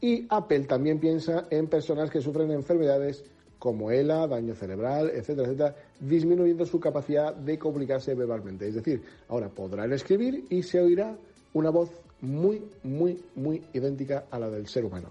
[0.00, 3.24] Y Apple también piensa en personas que sufren enfermedades
[3.64, 8.68] como ELA, daño cerebral, etcétera, etcétera, disminuyendo su capacidad de comunicarse verbalmente.
[8.68, 11.16] Es decir, ahora podrán escribir y se oirá
[11.54, 11.88] una voz
[12.20, 15.08] muy, muy, muy idéntica a la del ser humano.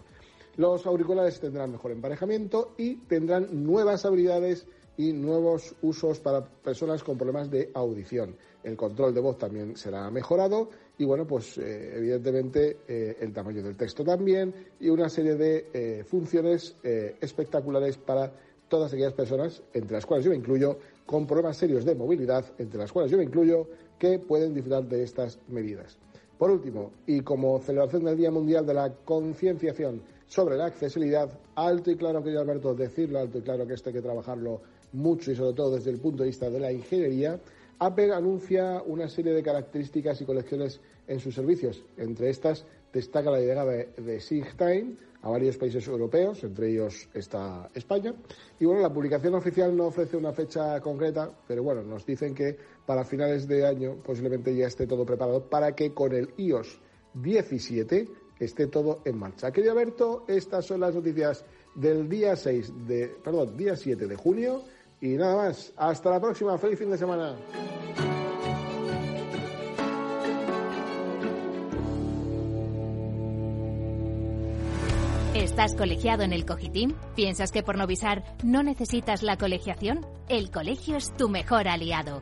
[0.55, 7.17] Los auriculares tendrán mejor emparejamiento y tendrán nuevas habilidades y nuevos usos para personas con
[7.17, 8.35] problemas de audición.
[8.63, 13.63] El control de voz también será mejorado y bueno, pues eh, evidentemente eh, el tamaño
[13.63, 18.31] del texto también y una serie de eh, funciones espectaculares para
[18.67, 22.79] todas aquellas personas, entre las cuales yo me incluyo, con problemas serios de movilidad, entre
[22.79, 23.67] las cuales yo me incluyo,
[23.99, 25.97] que pueden disfrutar de estas medidas.
[26.37, 31.91] Por último, y como celebración del Día Mundial de la Concienciación sobre la accesibilidad, alto
[31.91, 34.61] y claro, querido Alberto, decirlo alto y claro que esto hay que trabajarlo
[34.93, 37.39] mucho y sobre todo desde el punto de vista de la ingeniería,
[37.85, 41.83] Apple anuncia una serie de características y colecciones en sus servicios.
[41.97, 48.13] Entre estas destaca la llegada de, SigTime a varios países europeos, entre ellos está España.
[48.59, 52.57] Y bueno, la publicación oficial no ofrece una fecha concreta, pero bueno, nos dicen que
[52.85, 56.79] para finales de año posiblemente ya esté todo preparado para que con el iOS
[57.15, 58.07] 17
[58.39, 59.51] esté todo en marcha.
[59.51, 64.61] Querido Alberto, estas son las noticias del día 6 de, perdón, día 7 de junio
[65.03, 67.35] y nada más, hasta la próxima, feliz fin de semana.
[75.35, 76.93] ¿Estás colegiado en el Cogitim?
[77.17, 80.05] ¿Piensas que por no visar no necesitas la colegiación?
[80.29, 82.21] El colegio es tu mejor aliado.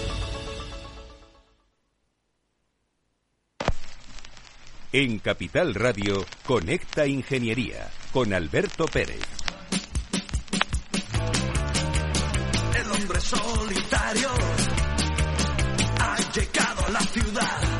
[4.93, 9.21] En Capital Radio, Conecta Ingeniería con Alberto Pérez.
[12.75, 14.29] El hombre solitario
[15.97, 17.70] ha llegado a la ciudad.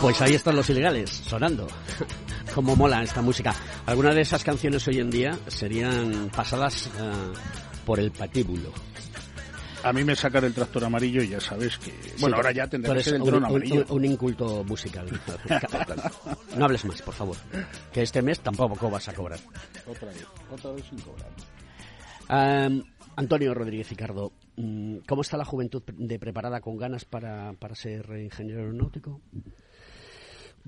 [0.00, 1.66] Pues ahí están los ilegales, sonando.
[2.54, 3.54] Cómo mola esta música.
[3.86, 7.10] Algunas de esas canciones hoy en día serían pasadas eh,
[7.84, 8.72] por el patíbulo.
[9.82, 11.92] A mí me sacan el tractor amarillo y ya sabes que...
[12.18, 13.84] Bueno, Sí, ahora ya tú tendrá que ser el un, dron un- amarillo.
[13.88, 15.08] un- un inculto musical.
[16.56, 17.36] No hables más, por favor.
[17.92, 19.38] Que este mes tampoco vas a cobrar.
[19.86, 21.28] Otra vez, otra vez sin cobrar.
[22.28, 22.82] Am,
[23.16, 28.06] Antonio Rodríguez Ricardo, mm, ¿cómo está la juventud de preparada con ganas para, para ser
[28.18, 29.20] ingeniero aeronáutico?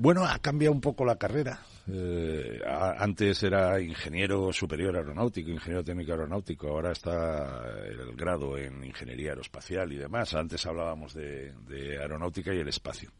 [0.00, 1.58] Bueno, ha cambiado un poco la carrera.
[1.90, 2.60] Eh,
[2.98, 9.92] antes era ingeniero superior aeronáutico, ingeniero técnico aeronáutico, ahora está el grado en ingeniería aeroespacial
[9.92, 10.34] y demás.
[10.34, 13.10] Antes hablábamos de, de aeronáutica y el espacio.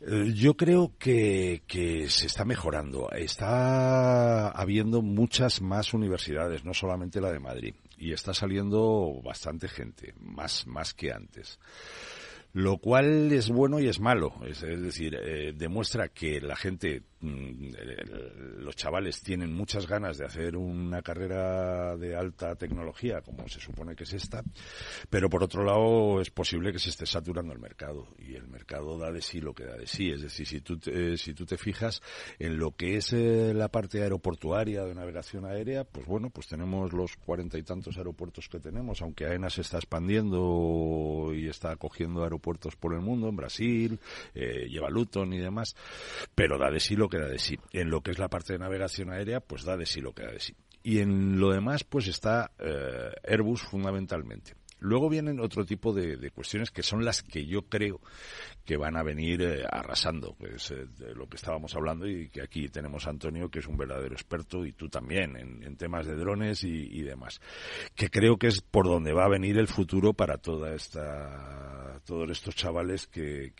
[0.00, 3.12] Eh, Yo creo que, que se está mejorando.
[3.12, 7.74] Está habiendo muchas más universidades, no solamente la de Madrid.
[7.96, 11.60] Y está saliendo bastante gente, más, más que antes.
[12.58, 14.34] Lo cual es bueno y es malo.
[14.44, 20.56] Es, es decir, eh, demuestra que la gente, los chavales tienen muchas ganas de hacer
[20.56, 24.42] una carrera de alta tecnología, como se supone que es esta,
[25.10, 28.98] pero por otro lado es posible que se esté saturando el mercado y el mercado
[28.98, 30.10] da de sí lo que da de sí.
[30.10, 32.02] Es decir, si tú te, si tú te fijas
[32.38, 36.92] en lo que es eh, la parte aeroportuaria de navegación aérea, pues bueno, pues tenemos
[36.92, 42.22] los cuarenta y tantos aeropuertos que tenemos, aunque AENA se está expandiendo y está cogiendo
[42.22, 43.98] aeropuertos por el mundo, en Brasil,
[44.34, 45.74] eh, lleva Luton y demás,
[46.34, 47.58] pero da de sí lo que da de sí.
[47.72, 50.22] En lo que es la parte de navegación aérea, pues da de sí lo que
[50.22, 50.54] da de sí.
[50.82, 54.54] Y en lo demás, pues está eh, Airbus fundamentalmente.
[54.80, 58.00] Luego vienen otro tipo de, cuestiones que son las que yo creo
[58.64, 62.28] que van a venir eh, arrasando, que es eh, de lo que estábamos hablando y
[62.28, 66.06] que aquí tenemos a Antonio, que es un verdadero experto, y tú también, en, temas
[66.06, 67.40] de drones y, demás.
[67.94, 72.30] Que creo que es por donde va a venir el futuro para toda esta, todos
[72.30, 73.52] estos chavales que,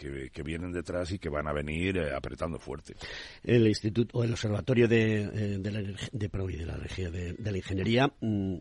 [0.45, 2.95] vienen detrás y que van a venir eh, apretando fuerte.
[3.43, 8.13] El Instituto o el Observatorio de, de la, de, de la Energía de la Ingeniería
[8.21, 8.57] mm,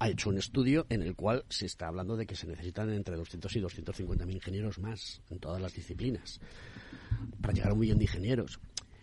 [0.00, 3.16] ha hecho un estudio en el cual se está hablando de que se necesitan entre
[3.16, 6.40] 200 y 250 mil ingenieros más en todas las disciplinas
[7.40, 8.58] para llegar a un millón de ingenieros.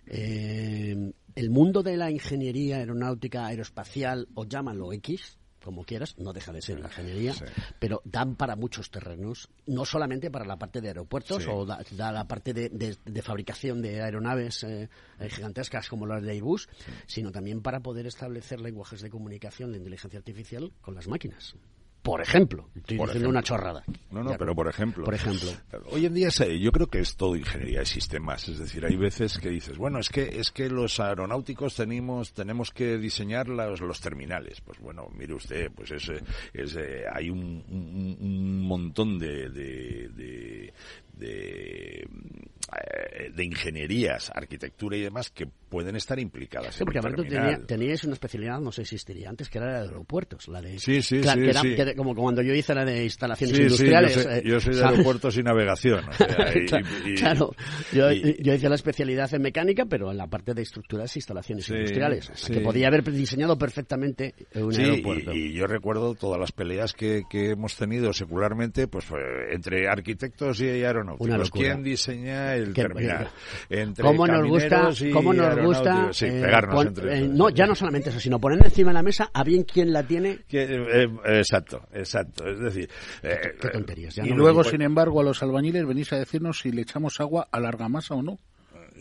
[0.07, 6.51] Eh, el mundo de la ingeniería aeronáutica, aeroespacial, o llámalo X, como quieras, no deja
[6.51, 7.35] de ser la ingeniería,
[7.77, 11.49] pero dan para muchos terrenos, no solamente para la parte de aeropuertos Sí.
[11.51, 16.07] o da, da la parte de, de- de fabricación de aeronaves eh, eh, gigantescas como
[16.07, 16.67] las de Airbus,
[17.05, 21.53] sino también para poder establecer lenguajes de comunicación de inteligencia artificial con las máquinas.
[22.01, 23.29] Por ejemplo, estoy Por ejemplo.
[23.29, 23.83] una chorrada.
[24.11, 25.03] No, no, Ya, pero por ejemplo.
[25.03, 25.49] Por ejemplo.
[25.91, 29.37] Hoy en día yo creo que es todo ingeniería de sistemas, es decir, hay veces
[29.37, 33.99] que dices, bueno, es que es que los aeronáuticos tenemos tenemos que diseñar los, los
[33.99, 34.61] terminales.
[34.61, 36.09] Pues bueno, mire usted, pues es,
[36.53, 36.77] es,
[37.13, 40.73] hay un, un- un montón de, de, de-
[41.17, 46.75] de, eh, de ingenierías, arquitectura y demás que pueden estar implicadas.
[46.75, 47.25] Sí, en porque terminal.
[47.57, 50.47] tenía, teníais una especialidad, no sé si existiría antes, que era la de aeropuertos.
[50.47, 51.75] La de, Sí, sí, Claro, sí, que era- sí.
[51.75, 54.15] que era como cuando yo hice la de instalaciones Sí, industriales.
[54.15, 54.91] yo, soy, eh, yo soy de ¿sabes?
[54.93, 56.07] aeropuertos y navegación.
[56.07, 57.51] o sea, y- Claro, y- claro.
[57.91, 61.19] yo, y- yo hice la especialidad en mecánica, pero en la parte de estructuras e
[61.19, 62.31] instalaciones industriales.
[62.33, 62.53] sí.
[62.53, 65.33] Que podía haber diseñado perfectamente un Sí, aeropuerto.
[65.33, 70.61] y, yo recuerdo todas las peleas que, que hemos tenido secularmente pues eh, entre arquitectos
[70.61, 71.59] y Una aeronáuticos.
[71.61, 73.29] ¿Quién diseña el Qué- terminal?
[73.69, 76.09] Entre ¿Cómo nos gusta, y cómo nos gusta.
[76.13, 79.03] Sí, eh, pegarnos entre eh, no, ya no solamente eso, sino poner encima de la
[79.03, 80.39] mesa a bien quien la tiene.
[80.47, 82.47] Que, eh, eh, exacto, exacto.
[82.47, 82.89] Es decir,
[83.23, 84.15] eh, Qué tonterías.
[84.15, 87.19] ya Y no luego, sin embargo, a los albañiles venís a decirnos si le echamos
[87.19, 88.39] agua a la argamasa o no.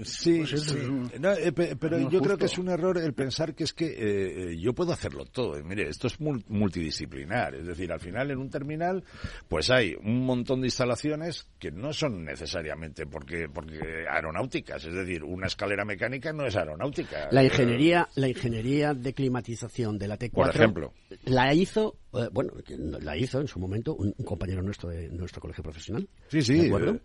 [0.05, 0.77] Sí, Pues sí.
[1.13, 3.65] es No, eh, pe- pero no yo creo que es un error el pensar que
[3.65, 5.59] es que eh, eh, yo puedo hacerlo todo.
[5.59, 7.55] Y Mire, esto es mul- multidisciplinar.
[7.55, 9.03] Es decir, al final en un terminal,
[9.49, 13.79] pues hay un montón de instalaciones que no son necesariamente porque, porque
[14.11, 14.85] aeronáuticas.
[14.85, 17.29] Es decir, una escalera mecánica no es aeronáutica.
[17.31, 20.93] La ingeniería, la ingeniería de climatización de la T4 Por ejemplo.
[21.25, 21.97] la hizo,
[22.33, 25.63] bueno, que no- la hizo en su momento un, un compañero nuestro de nuestro colegio
[25.63, 26.09] profesional.
[26.29, 26.61] Sí, sí.
[26.73, 27.01] Eh,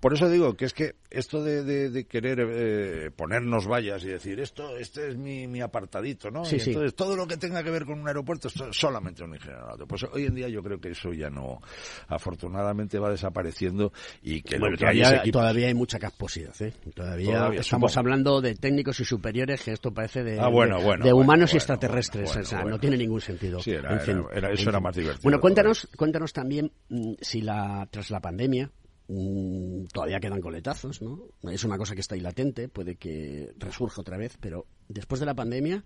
[0.00, 4.08] por- eso digo que es que esto de, de- de querer eh, ponernos vallas y
[4.08, 6.44] decir esto, este es mi, mi apartadito, ¿no?
[6.44, 6.70] Sí, y sí.
[6.70, 9.76] entonces todo lo que tenga que ver con un aeropuerto es solamente un ingeniero.
[9.88, 11.60] Pues hoy en día yo creo que eso ya no,
[12.08, 16.72] afortunadamente va desapareciendo y que Bueno, lo todavía, todavía hay mucha casposidad, ¿eh?
[16.94, 18.00] Todavía, Todavía, estamos supongo.
[18.06, 21.24] hablando de técnicos y superiores que esto parece de, Ah, bueno, de- bueno, de bueno,
[21.24, 22.76] humanos y bueno, extraterrestres, bueno, o sea, bueno.
[22.76, 23.60] no tiene ningún sentido.
[23.60, 27.40] Sí, era- En fin, era- eso era más divertido Bueno, cuéntanos, cuéntanos también mm, si
[27.40, 28.70] la tras la pandemia
[29.08, 31.20] mm, todavía quedan coletazos, ¿no?
[31.50, 35.26] Es una cosa que está ahí latente, puede que resurja otra vez, pero después de
[35.26, 35.84] la pandemia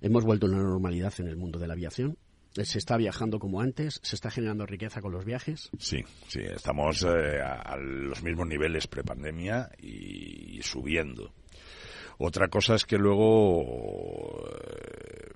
[0.00, 2.18] hemos vuelto a una normalidad en el mundo de la aviación.
[2.54, 5.68] Se está viajando como antes, se está generando riqueza con los viajes.
[5.78, 11.34] Sí, sí, estamos eh, a, los mismos niveles prepandemia y, y subiendo.
[12.18, 15.32] Otra cosa es que luego eh,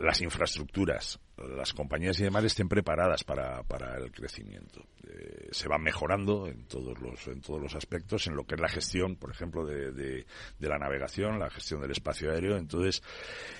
[0.00, 1.20] las infraestructuras,
[1.56, 4.82] las compañías y demás estén preparadas para, para el crecimiento.
[5.06, 8.60] Eh, se van mejorando en todos los en todos los aspectos, en lo que es
[8.60, 10.26] la gestión, por ejemplo, de, de-
[10.60, 12.56] la navegación, la gestión del espacio aéreo.
[12.58, 13.02] Entonces,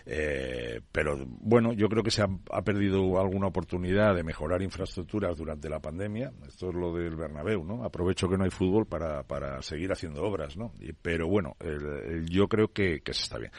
[0.04, 2.28] eh, pero bueno, yo creo que se ha,
[2.62, 6.32] perdido alguna oportunidad de mejorar infraestructuras durante la pandemia.
[6.46, 7.84] Esto es lo del Bernabéu, ¿no?
[7.84, 10.72] Aprovecho que no hay fútbol para, para seguir haciendo obras, ¿no?
[10.80, 13.52] Y- pero bueno, el- yo creo que, que se está bien.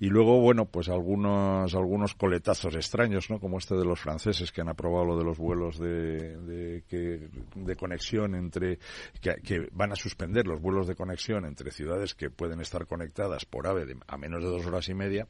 [0.00, 3.38] Y luego, bueno, pues algunos algunos coletazos extraños, ¿no?
[3.38, 7.28] Como este de los franceses que han aprobado lo de los vuelos de, de, que-
[7.56, 8.78] de conexión entre
[9.20, 13.44] que, que van a suspender los vuelos de conexión entre ciudades que pueden estar conectadas
[13.44, 15.26] por AVE de- a menos de dos horas y media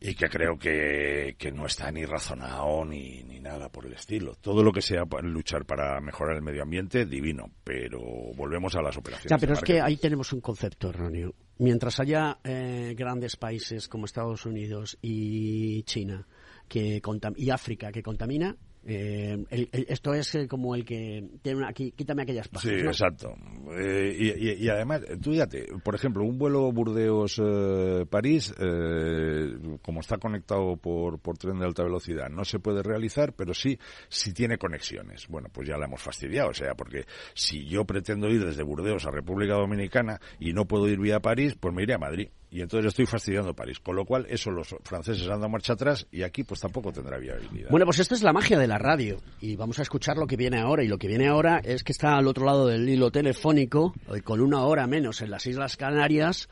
[0.00, 4.36] y que creo que, que no está ni razonado ni, ni nada por el estilo.
[4.40, 7.98] Todo lo que sea pa- luchar para mejorar el medio ambiente, divino, pero
[8.36, 9.28] volvemos a las operaciones.
[9.30, 11.34] Ya, pero es que ahí tenemos un concepto erróneo.
[11.58, 16.26] Mientras haya eh, grandes países como Estados Unidos y China
[16.68, 18.56] que contam- y África que contamina,
[18.90, 22.52] eh, el- el- esto es eh, como el que tiene una, aquí, quítame aquellas Sí,
[22.54, 22.82] páginas.
[22.84, 22.90] ¿no?
[22.90, 23.34] exacto.
[23.76, 30.16] Eh, y, y- y además, tú fíjate, por ejemplo, un vuelo Burdeos-París, eh, como está
[30.18, 34.58] conectado por, por tren de alta velocidad, no se puede realizar, pero sí, si tiene
[34.58, 35.26] conexiones.
[35.28, 37.04] Bueno, pues ya la hemos fastidiado, o sea, porque
[37.34, 41.56] si yo pretendo ir desde Burdeos a República Dominicana y no puedo ir vía París,
[41.60, 42.28] pues me iré a Madrid.
[42.50, 43.78] Y entonces estoy fastidiando París.
[43.80, 47.18] Con lo cual, eso los franceses han dado marcha atrás y aquí pues tampoco tendrá
[47.18, 47.70] viabilidad.
[47.70, 50.36] Bueno, pues esta es la magia de la radio y vamos a escuchar lo que
[50.36, 53.10] viene ahora y lo que viene ahora es que está al otro lado del hilo
[53.10, 53.92] telefónico
[54.24, 56.48] con una hora menos en las Islas Canarias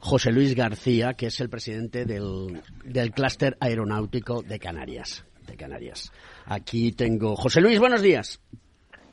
[0.00, 6.12] José Luis García, que es el presidente del, del clúster aeronáutico de Canarias, de Canarias.
[6.46, 8.40] Aquí tengo José Luis, buenos días.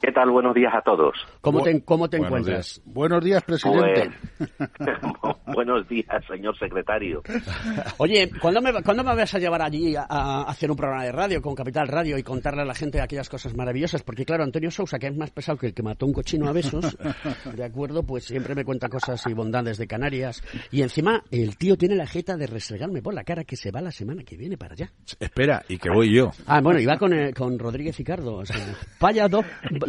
[0.05, 0.29] ¿Qué tal?
[0.29, 1.15] Buenos días a todos.
[1.41, 2.81] ¿Cómo te, cómo te Buenos encuentras?
[2.85, 4.11] Buenos días, presidente.
[5.47, 7.23] Buenos días, señor secretario.
[7.97, 11.11] Oye, ¿cuándo me, ¿cuándo me vas a llevar allí a, a hacer un programa de
[11.11, 14.03] radio con Capital Radio y contarle a la gente aquellas cosas maravillosas?
[14.03, 16.51] Porque claro, Antonio Sousa, que es más pesado que el que mató un cochino a
[16.51, 16.95] besos,
[17.55, 20.43] de acuerdo, pues siempre me cuenta cosas y bondades de Canarias.
[20.69, 23.81] Y encima, el tío tiene la jeta de restregarme por la cara que se va
[23.81, 24.91] la semana que viene para allá.
[25.19, 26.29] Espera, y que voy yo.
[26.45, 28.35] Ah, bueno, y va con, eh, con Rodríguez Ricardo.
[28.35, 28.57] O sea,
[28.99, 29.43] vaya dos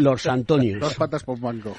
[0.07, 0.81] los Antonios.
[0.81, 1.75] Dos patas por banco.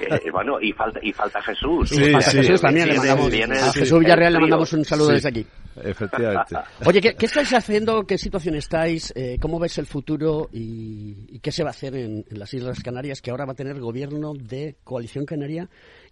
[0.00, 1.88] Eh, bueno, y falta, y falta Jesús.
[1.88, 2.36] Sí, falta sí.
[2.38, 5.14] Jesús también, le mandamos- viene a Jesús Villarreal le mandamos un saludo Sí.
[5.14, 5.46] desde aquí.
[5.82, 6.54] Efectivamente.
[6.86, 8.04] Oye, ¿qué, qué estáis haciendo?
[8.04, 9.12] ¿Qué situación estáis?
[9.16, 10.48] Eh, ¿Cómo ves el futuro?
[10.52, 13.22] Y, y qué se va a hacer en, en las Islas Canarias?
[13.22, 15.68] Que ahora va a tener gobierno de coalición canaria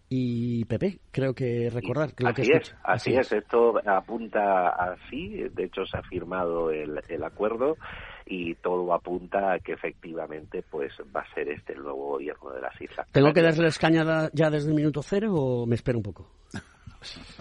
[0.09, 2.13] y PP, creo que recordar.
[2.15, 2.77] que Así es, escuché.
[2.83, 7.77] así es, esto apunta así, de hecho se ha firmado el, el acuerdo
[8.33, 12.61] y todo apunta a que efectivamente pues va a ser este el nuevo gobierno de
[12.61, 16.05] las Islas ¿Tengo que darles caña ya desde el minuto cero o me espero un
[16.05, 16.31] poco?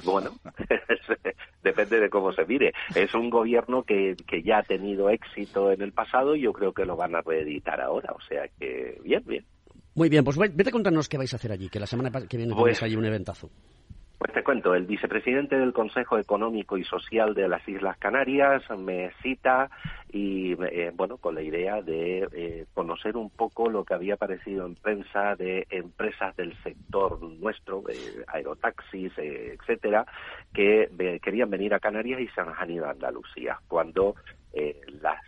[0.03, 0.31] Bueno,
[1.63, 2.71] depende de cómo se mire.
[2.95, 6.73] Es un gobierno que, que ya ha tenido éxito en el pasado y yo creo
[6.73, 8.13] que lo van a reeditar ahora.
[8.13, 9.45] O sea que, bien, bien.
[9.95, 12.09] Muy bien, pues ve- vete a contarnos qué vais a hacer allí, que la semana
[12.27, 13.49] que viene Pues- tenéis allí un eventazo.
[14.19, 19.11] Pues te cuento, el vicepresidente del Consejo Económico y Social de las Islas Canarias me
[19.23, 19.69] cita
[20.11, 24.65] y, eh, bueno, con la idea de eh, conocer un poco lo que había aparecido
[24.65, 30.05] en prensa de empresas del sector nuestro, eh, aerotaxis, etcétera,
[30.53, 30.89] que
[31.23, 34.15] querían venir a Canarias y se han ido a Andalucía, cuando
[34.51, 35.21] eh, las,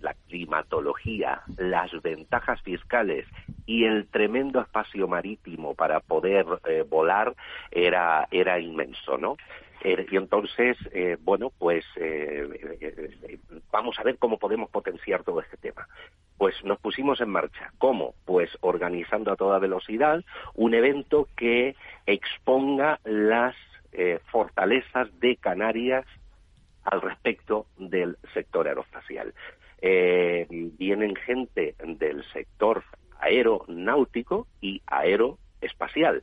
[0.00, 3.26] la climatología, las ventajas fiscales
[3.66, 7.34] y el tremendo espacio marítimo para poder eh, volar
[7.70, 9.36] era, era inmenso, ¿no?
[9.82, 12.48] Eh, y entonces, eh, bueno, pues eh,
[12.80, 13.38] eh,
[13.70, 15.86] vamos a ver cómo podemos potenciar todo este tema.
[16.36, 17.72] Pues nos pusimos en marcha.
[17.78, 18.14] ¿Cómo?
[18.24, 20.24] Pues organizando a toda velocidad
[20.54, 21.76] un evento que
[22.06, 23.54] exponga las
[23.92, 26.06] eh, fortalezas de Canarias
[26.84, 29.34] al respecto del sector aeroespacial.
[29.80, 32.82] Eh, vienen gente del sector
[33.20, 36.22] aeronáutico y aeroespacial.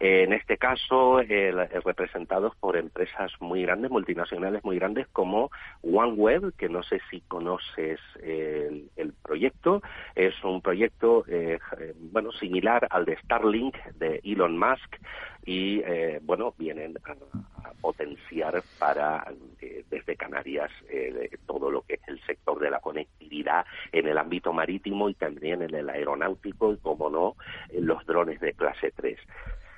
[0.00, 5.50] Eh, en este caso, el representados por empresas muy grandes, multinacionales muy grandes como
[5.82, 9.82] OneWeb, que no sé si conoces el, el proyecto.
[10.14, 14.96] Es un proyecto, eh, eh, bueno, similar al de Starlink de Elon Musk
[15.44, 17.53] y, eh, bueno, vienen a
[17.84, 19.30] potenciar para
[19.60, 24.16] eh, desde Canarias eh, todo lo que es el sector de la conectividad en el
[24.16, 27.36] ámbito marítimo y también en el aeronáutico y, como no,
[27.78, 29.18] los drones de clase 3.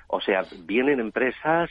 [0.07, 1.69] O sea, vienen empresas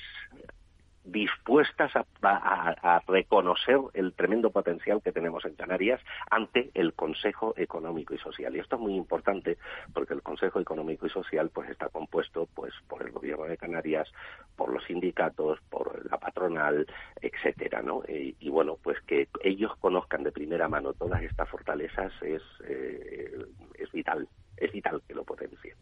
[1.07, 1.93] dispuestas
[2.23, 6.01] a, reconocer el tremendo potencial que tenemos en Canarias
[6.31, 8.55] ante el Consejo Económico y Social.
[8.55, 9.59] Y esto es muy importante
[9.93, 14.09] porque el Consejo Económico y Social pues está compuesto pues por el Gobierno de Canarias,
[14.57, 16.87] por los sindicatos, por la patronal,
[17.21, 18.03] etcétera, ¿no?
[18.09, 23.47] Y, y bueno, pues que ellos conozcan de primera mano todas estas fortalezas es eh,
[23.79, 25.77] es vital, es vital que lo potencien.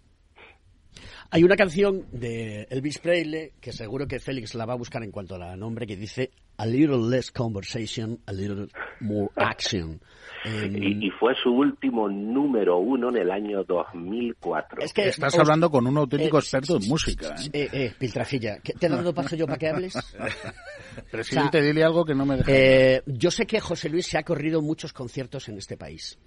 [1.31, 5.11] Hay una canción de Elvis Presley que seguro que Félix la va a buscar en
[5.11, 8.69] cuanto a la nombre que dice A little less conversation, a little
[9.01, 10.01] more action.
[10.45, 14.83] Y, y fue su último número uno en el año 2004.
[14.83, 17.35] Es que Estás os- hablando con un auténtico eh, experto en música.
[17.43, 17.51] ¿eh?
[17.53, 19.95] eh, eh, Piltrafilla, ¿qué- ¿te he dado paso yo para que hables?
[21.11, 22.51] Presidente, dile algo que no me deja.
[22.53, 26.19] Eh, yo sé que José Luis se ha corrido muchos conciertos en este país.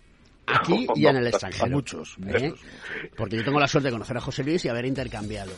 [0.48, 1.70] Aquí y en el extranjero.
[1.72, 2.54] Muchos, ¿Eh?
[3.16, 5.52] Porque yo tengo la suerte de conocer a José Luis y haber intercambiado.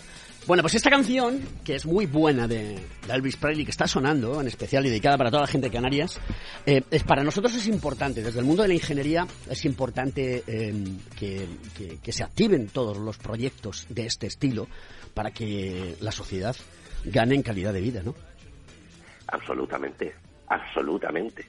[0.47, 4.41] Bueno, pues esta canción, que es muy buena de, de Elvis Presley, que está sonando,
[4.41, 6.19] en especial y dedicada para toda la gente de Canarias,
[6.65, 8.23] eh, es, para nosotros es importante.
[8.23, 10.73] Desde el mundo de la ingeniería es importante eh,
[11.17, 11.45] que,
[11.77, 14.67] que- que se activen todos los proyectos de este estilo
[15.13, 16.55] para que la sociedad
[17.03, 18.15] gane en calidad de vida, ¿no?
[19.27, 20.15] Absolutamente,
[20.47, 21.45] absolutamente.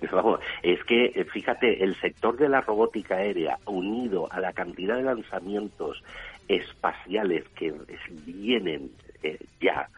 [0.12, 4.96] Vamos, es que, eh, fíjate, el sector de la robótica aérea, unido a la cantidad
[4.96, 6.02] de lanzamientos
[6.48, 7.72] espaciales que
[8.26, 8.90] vienen
[9.22, 9.88] eh, ya,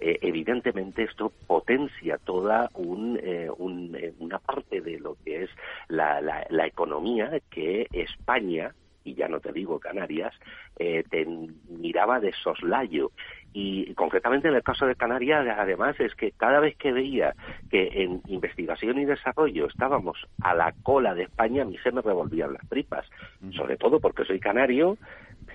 [0.00, 5.50] eh, evidentemente esto potencia toda un, eh, un, una parte de lo que es
[5.88, 10.34] la, la, la economía que España, y ya no te digo Canarias,
[10.76, 11.24] eh, te
[11.68, 13.12] miraba de soslayo.
[13.52, 17.34] Y concretamente en el caso de Canarias, además, es que cada vez que veía
[17.68, 22.00] que en investigación y desarrollo estábamos a la cola de España, a mí se me
[22.02, 23.06] revolvían las tripas.
[23.52, 24.96] Sobre todo porque soy canario,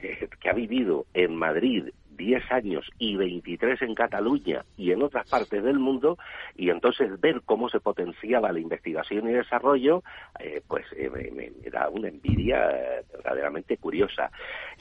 [0.03, 5.25] eh, que ha vivido en Madrid 10 años y 23 en Cataluña y en otras
[5.27, 6.17] partes del mundo,
[6.55, 10.03] y entonces ver cómo se potenciaba la investigación y desarrollo,
[10.39, 14.31] eh, pues eh, me, me- da una envidia verdaderamente curiosa.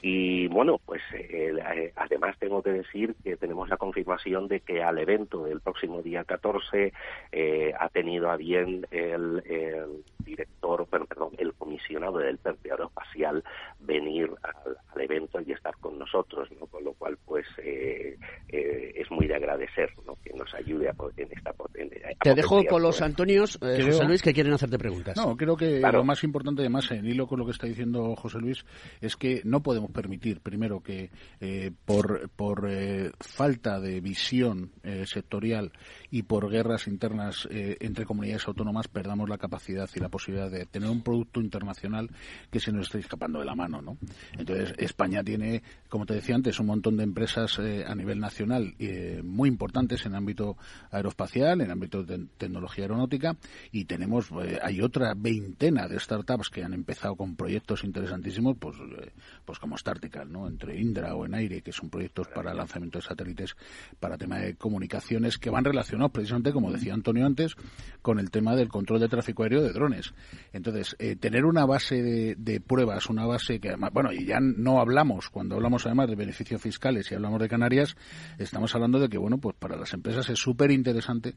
[0.01, 4.83] Y bueno, pues eh, eh, además tengo que decir que tenemos la confirmación de que
[4.83, 6.93] al evento del próximo día 14
[7.31, 13.43] eh, ha tenido a bien el, el director, bueno, perdón, el comisionado del PERTE Aeroespacial
[13.79, 16.67] venir al, al evento y estar con nosotros, ¿no?
[16.67, 18.17] Con lo cual, pues, eh,
[18.49, 20.15] eh, es muy de agradecer, ¿no?
[20.23, 24.03] Que nos ayude a, en esta potencia Te dejo con los Antonios, eh, Creo- José
[24.05, 25.15] Luis, que quieren hacerte preguntas.
[25.17, 25.99] No, creo que Claro.
[25.99, 28.65] lo más importante, además, en hilo con lo que está diciendo José Luis,
[29.01, 31.09] es que no podemos permitir, primero, que
[31.39, 35.71] eh, por, por eh, falta de visión eh, sectorial
[36.11, 40.65] y por guerras internas eh, entre comunidades autónomas perdamos la capacidad y la posibilidad de
[40.65, 42.09] tener un producto internacional
[42.51, 43.97] que se nos esté escapando de la mano, ¿no?
[44.37, 48.75] Entonces, España tiene, como te decía antes, un montón de empresas eh, a nivel nacional
[48.79, 50.57] eh, muy importantes en ámbito
[50.91, 53.35] aeroespacial, en ámbito de tecnología aeronáutica
[53.71, 58.77] y tenemos, eh, hay otra veintena de startups que han empezado con proyectos interesantísimos, pues,
[58.77, 59.11] eh,
[59.45, 60.47] pues como Startical, ¿no?
[60.47, 63.55] Entre Indra o Enaire, que son proyectos para lanzamiento de satélites
[63.99, 67.55] para tema de comunicaciones que van relacionados precisamente, como decía Antonio antes,
[68.01, 70.13] con el tema del control de tráfico aéreo de drones.
[70.53, 74.39] Entonces, eh, tener una base de, de pruebas, una base que además, bueno, y ya
[74.39, 77.95] no hablamos, cuando hablamos además de beneficios fiscales y hablamos de Canarias,
[78.37, 81.33] estamos hablando de que, bueno, pues para las empresas es súper interesante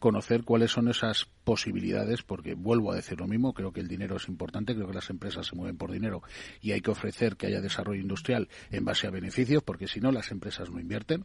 [0.00, 4.16] conocer cuáles son esas posibilidades, porque vuelvo a decir lo mismo, creo que el dinero
[4.16, 6.22] es importante, creo que las empresas se mueven por dinero
[6.60, 10.10] y hay que ofrecer que haya desarrollo industrial en base a beneficios, porque si no
[10.10, 11.24] las empresas no invierten.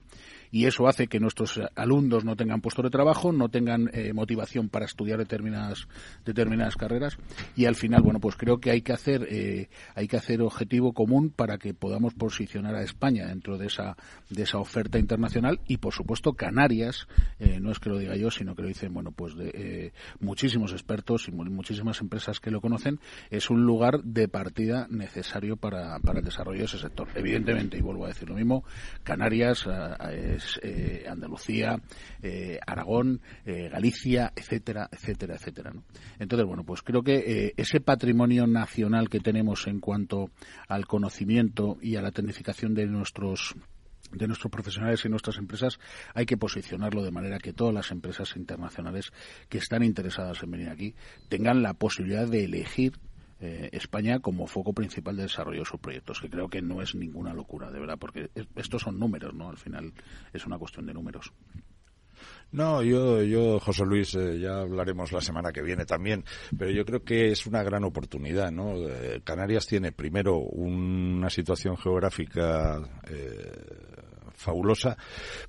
[0.52, 4.70] Y eso hace que nuestros alumnos no tengan puesto de trabajo, no tengan eh, motivación
[4.70, 5.88] para estudiar determinadas
[6.26, 7.18] determinadas carreras.
[7.56, 10.94] Y al final, bueno, pues creo que hay que hacer eh, hay que hacer objetivo
[10.94, 13.98] común para que podamos posicionar a España dentro de esa
[14.30, 15.60] de esa oferta internacional.
[15.68, 17.08] Y por supuesto Canarias,
[17.40, 19.94] eh, no es que lo diga yo, sino que lo dicen, bueno, pues de eh,
[20.20, 23.00] muchísimos expertos y mu- muchísimas empresas que lo conocen,
[23.30, 27.08] es un lugar de partida necesario para, para el desarrollo de ese sector.
[27.16, 28.64] Evidentemente, y vuelvo a decir lo mismo,
[29.04, 29.66] Canarias,
[30.62, 31.80] eh, Andalucía,
[32.22, 35.72] eh, Aragón, Galicia, etcétera, etcétera, etcétera.
[35.72, 35.84] ¿no?
[36.20, 40.30] Entonces, bueno, pues creo que ese patrimonio nacional que tenemos en cuanto
[40.68, 43.56] al conocimiento y a la tecnificación de nuestros
[44.16, 45.80] de nuestros profesionales y nuestras empresas
[46.14, 49.12] hay que posicionarlo de manera que todas las empresas internacionales
[49.50, 50.96] que están interesadas en venir aquí
[51.30, 52.94] tengan la posibilidad de elegir
[53.42, 56.96] eh, España como foco principal de desarrollo de sus proyectos, que creo que no es
[56.96, 59.50] ninguna locura, de verdad, porque es- estos son números, ¿no?
[59.50, 59.92] Al final
[60.34, 61.34] es una cuestión de números.
[62.52, 66.24] No, yo, yo, José Luis, eh, ya hablaremos la semana que viene también,
[66.58, 68.76] pero yo creo que es una gran oportunidad, ¿no?
[68.78, 72.78] Eh, Canarias tiene primero una situación geográfica
[73.10, 73.52] eh,
[74.36, 74.98] fabulosa,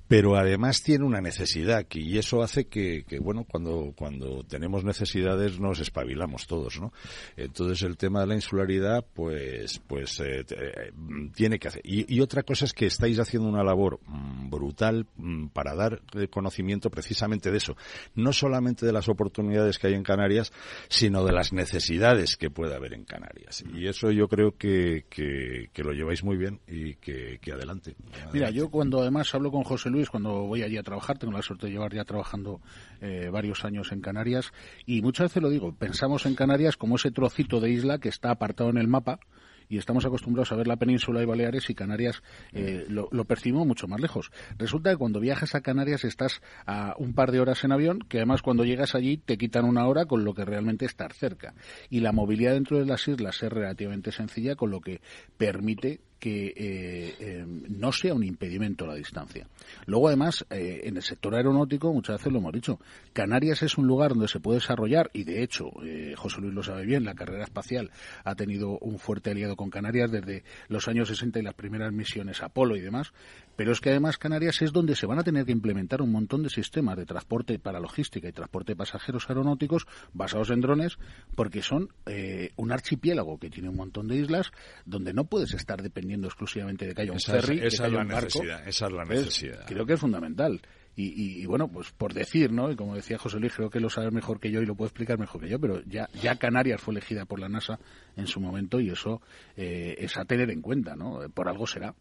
[0.07, 4.83] pero además tiene una necesidad que- y eso hace que, que, bueno, cuando, cuando tenemos
[4.83, 6.91] necesidades nos espabilamos todos, ¿no?
[7.35, 10.91] Entonces el tema de la insularidad, pues, pues eh, eh,
[11.35, 11.81] tiene que hacer.
[11.83, 16.01] Y, y otra cosa es que estáis haciendo una labor mm, brutal mm, para dar
[16.13, 17.75] eh, conocimiento precisamente de eso,
[18.15, 20.51] no solamente de las oportunidades que hay en Canarias,
[20.89, 23.63] sino de las necesidades que puede haber en Canarias.
[23.73, 27.95] Y eso yo creo que, que, que lo lleváis muy bien y que, que adelante.
[28.33, 31.41] Mira, yo cuando además hablo con José Luis, cuando voy allí a trabajar, tengo la
[31.41, 32.61] suerte de llevar ya trabajando
[33.01, 34.51] eh, varios años en Canarias,
[34.85, 38.29] y muchas veces lo digo, pensamos en Canarias como ese trocito de isla que está
[38.29, 39.19] apartado en el mapa,
[39.67, 42.21] y estamos acostumbrados a ver la península y Baleares y Canarias
[42.53, 44.31] eh, lo, lo percibimos mucho más lejos.
[44.59, 48.17] Resulta que cuando viajas a Canarias estás a un par de horas en avión, que
[48.17, 51.55] además cuando llegas allí te quitan una hora con lo que realmente estar cerca.
[51.89, 55.01] Y la movilidad dentro de las islas es relativamente sencilla, con lo que
[55.35, 59.47] permite que eh, eh, no sea un impedimento la distancia.
[59.85, 62.79] Luego, además, eh, en el sector aeronáutico, muchas veces lo hemos dicho,
[63.13, 66.63] Canarias es un lugar donde se puede desarrollar, y de hecho, eh, José Luis lo
[66.63, 67.91] sabe bien, la carrera espacial
[68.23, 72.41] ha tenido un fuerte aliado con Canarias desde los años 60 y las primeras misiones
[72.41, 73.13] Apolo y demás,
[73.55, 76.43] pero es que además Canarias es donde se van a tener que implementar un montón
[76.43, 80.97] de sistemas de transporte para logística y transporte de pasajeros aeronáuticos basados en drones,
[81.35, 84.51] porque son eh, un archipiélago que tiene un montón de islas
[84.85, 87.67] donde no puedes estar dependiendo exclusivamente de que haya un Esa es- ferry, esa que
[87.67, 88.25] es haya la un barco.
[88.25, 89.65] necesidad, esa es la Entonces, necesidad.
[89.67, 90.61] Creo que es fundamental.
[90.95, 92.71] Y, y- y, bueno, pues por decir, ¿no?
[92.71, 94.87] Y como decía José Luis, creo que lo sabe mejor que yo y lo puede
[94.87, 97.77] explicar mejor que yo, pero ya, ya Canarias fue elegida por la NASA
[98.15, 99.21] en su momento y eso
[99.55, 101.23] eh, es a tener en cuenta, ¿no?
[101.23, 101.93] Eh, Por algo será.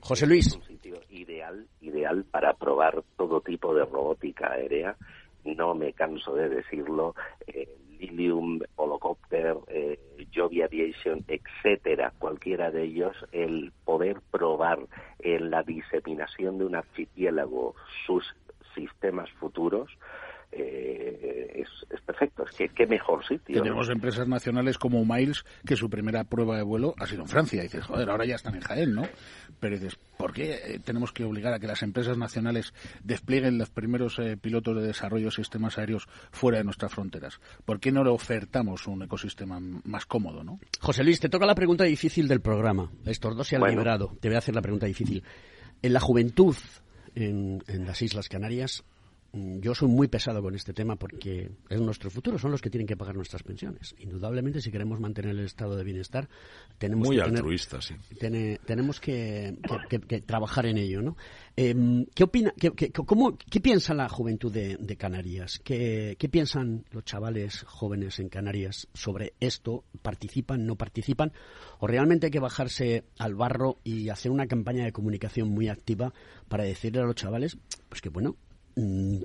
[0.00, 0.46] José Luis.
[0.48, 4.96] Es un sitio ideal, ideal para probar todo tipo de robótica aérea.
[5.44, 7.14] No me canso de decirlo.
[7.46, 7.68] eh,
[8.08, 9.98] Lilium, Holocopter, eh,
[10.64, 14.78] Aviation, etcétera, cualquiera de ellos, el poder probar
[15.20, 17.74] en la diseminación de un archipiélago
[18.06, 18.24] sus
[18.74, 19.90] sistemas futuros
[20.56, 22.44] eh, es, es perfecto.
[22.44, 23.56] Es que qué mejor sitio.
[23.56, 23.62] ¿no?
[23.62, 27.60] Tenemos empresas nacionales como Miles que su primera prueba de vuelo ha sido en Francia.
[27.60, 29.02] Y dices, joder, ahora ya están en Jaén, ¿no?
[29.60, 33.70] Pero dices, ¿por qué eh, tenemos que obligar a que las empresas nacionales desplieguen los
[33.70, 37.40] primeros eh, pilotos de desarrollo de sistemas aéreos fuera de nuestras fronteras?
[37.64, 40.58] ¿Por qué no le ofertamos un ecosistema más cómodo, no?
[40.80, 42.90] José Luis, te toca la pregunta difícil del programa.
[43.04, 43.76] Estos dos se han Bueno.
[43.76, 44.16] librado.
[44.20, 45.22] Te voy a hacer la pregunta difícil.
[45.82, 46.56] En la juventud
[47.14, 48.84] en, en las Islas Canarias,
[49.34, 52.86] yo soy muy pesado con este tema porque es nuestro futuro, son los que tienen
[52.86, 53.94] que pagar nuestras pensiones.
[53.98, 56.28] Indudablemente, si queremos mantener el estado de bienestar,
[56.78, 57.42] tenemos Muy que tener-
[57.82, 57.94] sí.
[58.18, 59.56] Tene- tenemos que,
[59.88, 61.16] que- que- que trabajar en ello, ¿no?
[61.56, 65.60] Em, ¿Qué opina, qué, cómo- qué piensa la juventud de, de Canarias?
[65.64, 69.84] ¿Qué, qué piensan los chavales jóvenes en Canarias sobre esto?
[70.02, 71.32] ¿Participan, no participan?
[71.80, 76.12] ¿O realmente hay que bajarse al barro y hacer una campaña de comunicación muy activa
[76.48, 77.56] para decirle a los chavales,
[77.88, 78.43] pues que bueno, mm,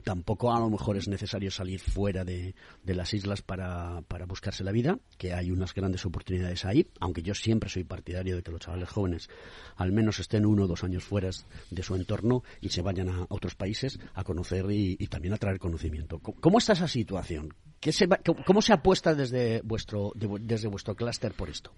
[0.04, 4.64] tampoco a lo mejor es necesario salir fuera de, de las islas para, para buscarse
[4.64, 8.52] la vida, que hay unas grandes oportunidades ahí, aunque yo siempre soy partidario de que
[8.52, 9.30] los chavales jóvenes
[9.76, 11.30] al menos estén uno o dos años fuera
[11.72, 15.60] de su entorno y se vayan a otros países a conocer y, también a traer
[15.60, 16.20] conocimiento.
[16.20, 17.54] ¿Cómo- ¿Cómo está esa situación?
[17.80, 21.72] ¿Qué se va- cómo- ¿Cómo se apuesta desde vuestro, de desde vuestro clúster por esto?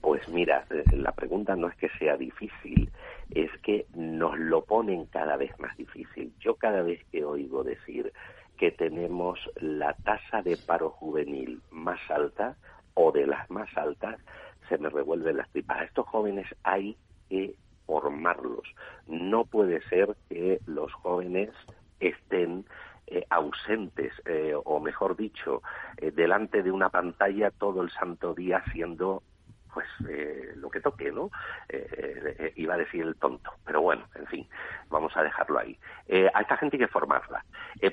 [0.00, 2.90] Pues mira, eh, la pregunta no es que sea difícil,
[3.30, 6.32] es que nos lo ponen cada vez más difícil.
[6.40, 8.12] Yo cada vez que oigo decir
[8.56, 12.56] que tenemos la tasa de paro juvenil más alta
[12.94, 14.18] o de las más altas,
[14.68, 15.78] se me revuelven las tripas.
[15.78, 16.96] A estos jóvenes hay
[17.28, 17.54] que
[17.86, 18.66] formarlos.
[19.06, 21.50] No puede ser que los jóvenes
[22.00, 22.64] estén
[23.06, 25.62] eh, ausentes, eh, o mejor dicho,
[25.98, 29.22] eh, delante de una pantalla todo el santo día haciendo
[29.76, 31.30] pues eh, lo que toque, ¿no?
[31.68, 34.48] Eh, eh, iba a decir el tonto, pero bueno, en fin,
[34.88, 35.78] vamos a dejarlo ahí.
[36.08, 37.44] Eh, a esta gente hay que formarla.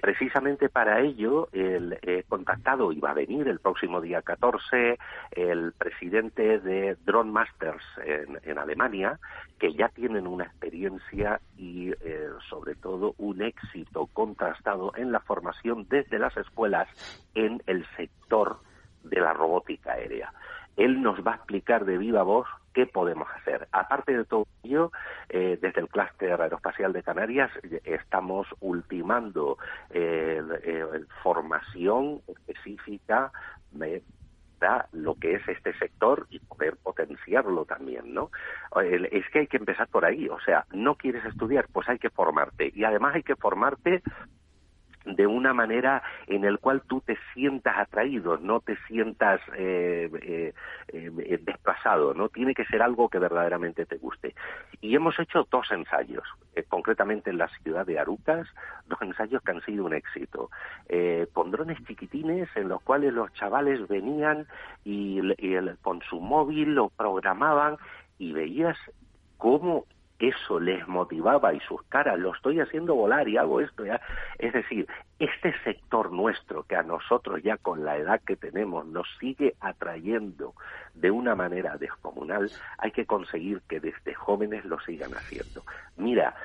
[0.02, 4.98] Precisamente para ello, el contactado va a venir el próximo día 14
[5.32, 9.20] el presidente de Drone Masters en, en Alemania,
[9.60, 11.92] que ya tienen una experiencia y
[12.50, 16.88] sobre todo un éxito contrastado en la formación desde las escuelas
[17.36, 18.60] en el sector
[19.04, 20.34] de la robótica aérea.
[20.78, 23.68] Él nos va a explicar de viva voz qué podemos hacer.
[23.72, 24.92] Aparte de todo ello,
[25.30, 29.58] eh, desde el clúster aeroespacial de Canarias eh, estamos ultimando
[29.92, 30.86] eh, eh,
[31.22, 33.32] formación específica
[34.60, 38.32] para lo que es este sector y poder potenciarlo también, ¿no?
[38.82, 42.10] Es que hay que empezar por ahí, o sea, no quieres estudiar, pues hay que
[42.10, 44.02] formarte y además hay que formarte
[45.06, 50.54] de una manera en el cual tú te sientas atraído, no te sientas eh, eh,
[50.90, 52.30] eh, desplazado, ¿no?
[52.30, 54.34] Tiene que ser algo que verdaderamente te guste.
[54.82, 56.24] Y hemos hecho dos ensayos,
[56.56, 58.48] eh, concretamente en la ciudad de Arucas,
[58.88, 60.50] dos ensayos que han sido un éxito,
[60.90, 64.48] eh, con drones chiquitines en los cuales los chavales venían
[64.86, 67.78] y, y el- con su móvil lo programaban
[68.20, 68.78] y veías
[69.38, 69.86] cómo
[70.30, 74.00] eso les motivaba y sus caras, lo estoy haciendo volar y hago esto ya.
[74.40, 74.88] Es decir,
[75.20, 80.54] este sector nuestro que a nosotros ya con la edad que tenemos nos sigue atrayendo
[80.94, 85.64] de una manera descomunal, hay que conseguir que desde jóvenes lo sigan haciendo.
[85.98, 86.36] Mira,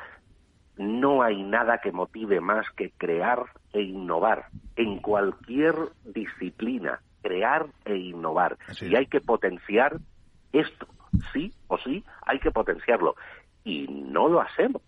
[0.76, 5.74] no hay nada que motive más que crear e innovar en cualquier
[6.05, 8.57] disciplina, crear e innovar.
[8.81, 9.99] Y hay que potenciar
[10.53, 10.87] esto,
[11.33, 13.14] sí o sí, hay que potenciarlo.
[13.68, 14.80] Y no lo hacemos,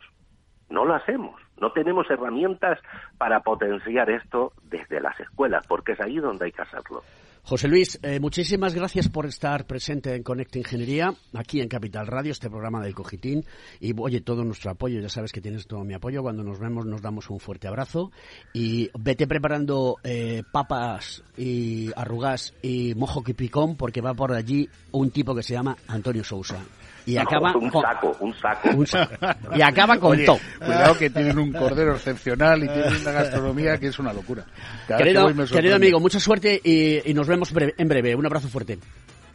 [0.70, 1.38] no lo hacemos.
[1.60, 2.78] No tenemos herramientas
[3.18, 7.02] para potenciar esto desde las escuelas, porque es ahí donde hay que hacerlo.
[7.42, 12.32] José Luis, eh, muchísimas gracias por estar presente en Conecta Ingeniería, aquí en Capital Radio,
[12.32, 13.44] este programa del Cogitín.
[13.80, 16.22] Y oye, todo nuestro apoyo, ya sabes que tienes todo mi apoyo.
[16.22, 18.12] Cuando nos vemos, nos damos un fuerte abrazo.
[18.54, 25.10] Y vete preparando eh, papas y arrugas y mojo picón, porque va por allí un
[25.10, 26.64] tipo que se llama Antonio Sousa.
[27.06, 28.70] Y acaba un con- saco, un saco.
[28.70, 29.14] un saco.
[29.56, 30.26] Y acaba con Oye.
[30.58, 34.44] Cuidado que tienen un cordero excepcional y tienen una gastronomía que es una locura.
[34.86, 38.14] Cada vez que Querido, querido amigo, mucha suerte y, y nos vemos breve- en breve.
[38.14, 38.78] Un abrazo fuerte.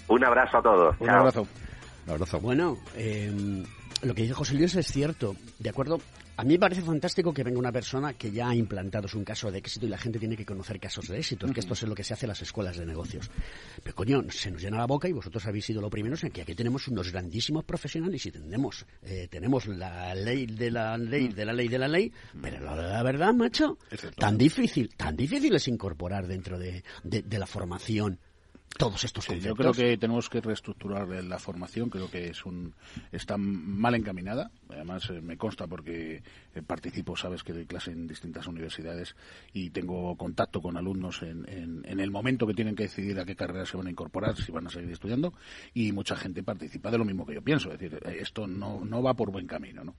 [0.08, 0.96] Un abrazo a todos.
[1.00, 1.20] Un Chao.
[1.20, 1.48] abrazo.
[2.06, 2.40] Un abrazo.
[2.40, 3.64] Bueno, eh,
[4.04, 5.98] lo que dice José Luis es cierto, ¿de acuerdo?
[6.38, 9.50] A mí me parece fantástico que venga una persona que ya ha implantado un caso
[9.50, 11.96] de éxito y la gente tiene que conocer casos de éxito, que esto es lo
[11.96, 13.32] que se hace en las escuelas de negocios.
[13.82, 16.42] Pero coño, se nos llena la boca y vosotros habéis sido los primeros en que
[16.42, 21.46] aquí tenemos unos grandísimos profesionales y tenemos, eh, tenemos la ley de la ley de
[21.46, 22.12] la ley de la ley,
[22.42, 23.78] pero la, la verdad, macho,
[24.18, 28.20] tan difícil, tan difícil es incorporar dentro de, de- de la formación
[28.78, 29.48] todos estos Sí, conceptos.
[29.50, 32.74] yo creo que tenemos que reestructurar la formación, creo que es un
[33.14, 36.22] está mal encaminada, además eh, me consta porque
[36.54, 39.16] eh, participo, sabes que doy clase en distintas universidades
[39.54, 43.24] y tengo contacto con alumnos en, en- en el momento que tienen que decidir a
[43.26, 45.34] qué carrera se van a incorporar, si van a seguir estudiando
[45.74, 48.84] y mucha gente participa de lo mismo que yo pienso, es decir, eh, esto no,
[48.84, 49.96] no va por buen camino, ¿no?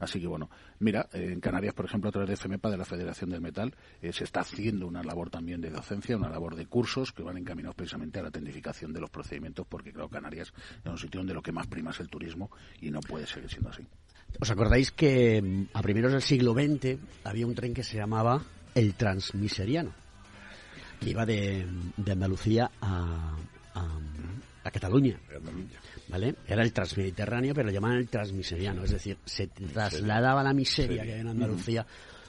[0.00, 0.48] Así que bueno,
[0.78, 4.12] mira, en Canarias, por ejemplo, a través de FEMEPA, de la Federación del Metal, eh,
[4.12, 7.76] se está haciendo una labor también de docencia, una labor de cursos que van encaminados
[7.76, 11.42] precisamente a la tecnificación de los procedimientos, porque claro, Canarias es un sitio donde lo
[11.42, 13.86] que más prima es el turismo y no puede seguir siendo así.
[14.40, 18.42] ¿Os acordáis que mm, a primeros del siglo XX había un tren que se llamaba
[18.74, 19.92] el Transmiseriano?
[20.98, 23.36] Que iba de, de Andalucía a,
[23.74, 23.98] a,
[24.70, 25.18] Cataluña.
[26.08, 26.34] ¿Vale?
[26.46, 31.10] Era el transmediterráneo, pero lo llamaban el transmiseriano, es decir, se trasladaba la miseria que
[31.12, 31.86] había en Andalucía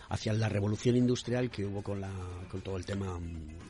[0.10, 2.10] hacia la revolución industrial que hubo con la
[2.50, 3.18] con todo el tema,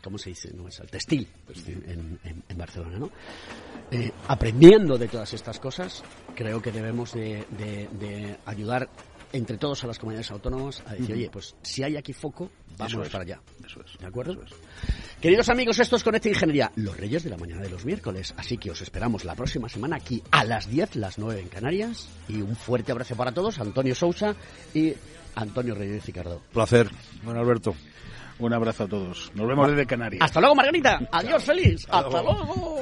[0.03, 0.51] ¿cómo se dice?
[0.55, 1.28] No es el textil
[1.67, 3.11] en, en- en Barcelona, ¿no?
[3.91, 6.03] Eh, aprendiendo de todas estas cosas,
[6.36, 8.89] creo que debemos de, de- de ayudar
[9.34, 12.93] entre todos a las comunidades autónomas a decir, oye, pues si hay aquí foco, vamos
[12.93, 13.41] Eso es, para allá.
[13.65, 13.97] Eso es.
[13.97, 14.38] ¿De acuerdo?
[15.19, 18.34] Queridos amigos, esto es Conecta Ingeniería, los reyes de la mañana de los miércoles.
[18.38, 22.09] Así que os esperamos la próxima semana aquí a las 10, las 9 en Canarias.
[22.27, 24.36] Y un fuerte abrazo para todos, Antonio Sousa
[24.73, 24.93] y
[25.36, 26.41] Antonio Reyes Ricardo.
[26.53, 26.89] Placer,
[27.23, 27.75] don Alberto.
[28.39, 29.32] Un abrazo a todos.
[29.36, 30.23] Nos vemos desde Canarias.
[30.23, 30.99] Hasta luego, Margarita.
[31.11, 31.86] Adiós, feliz.
[31.89, 32.82] Hasta luego.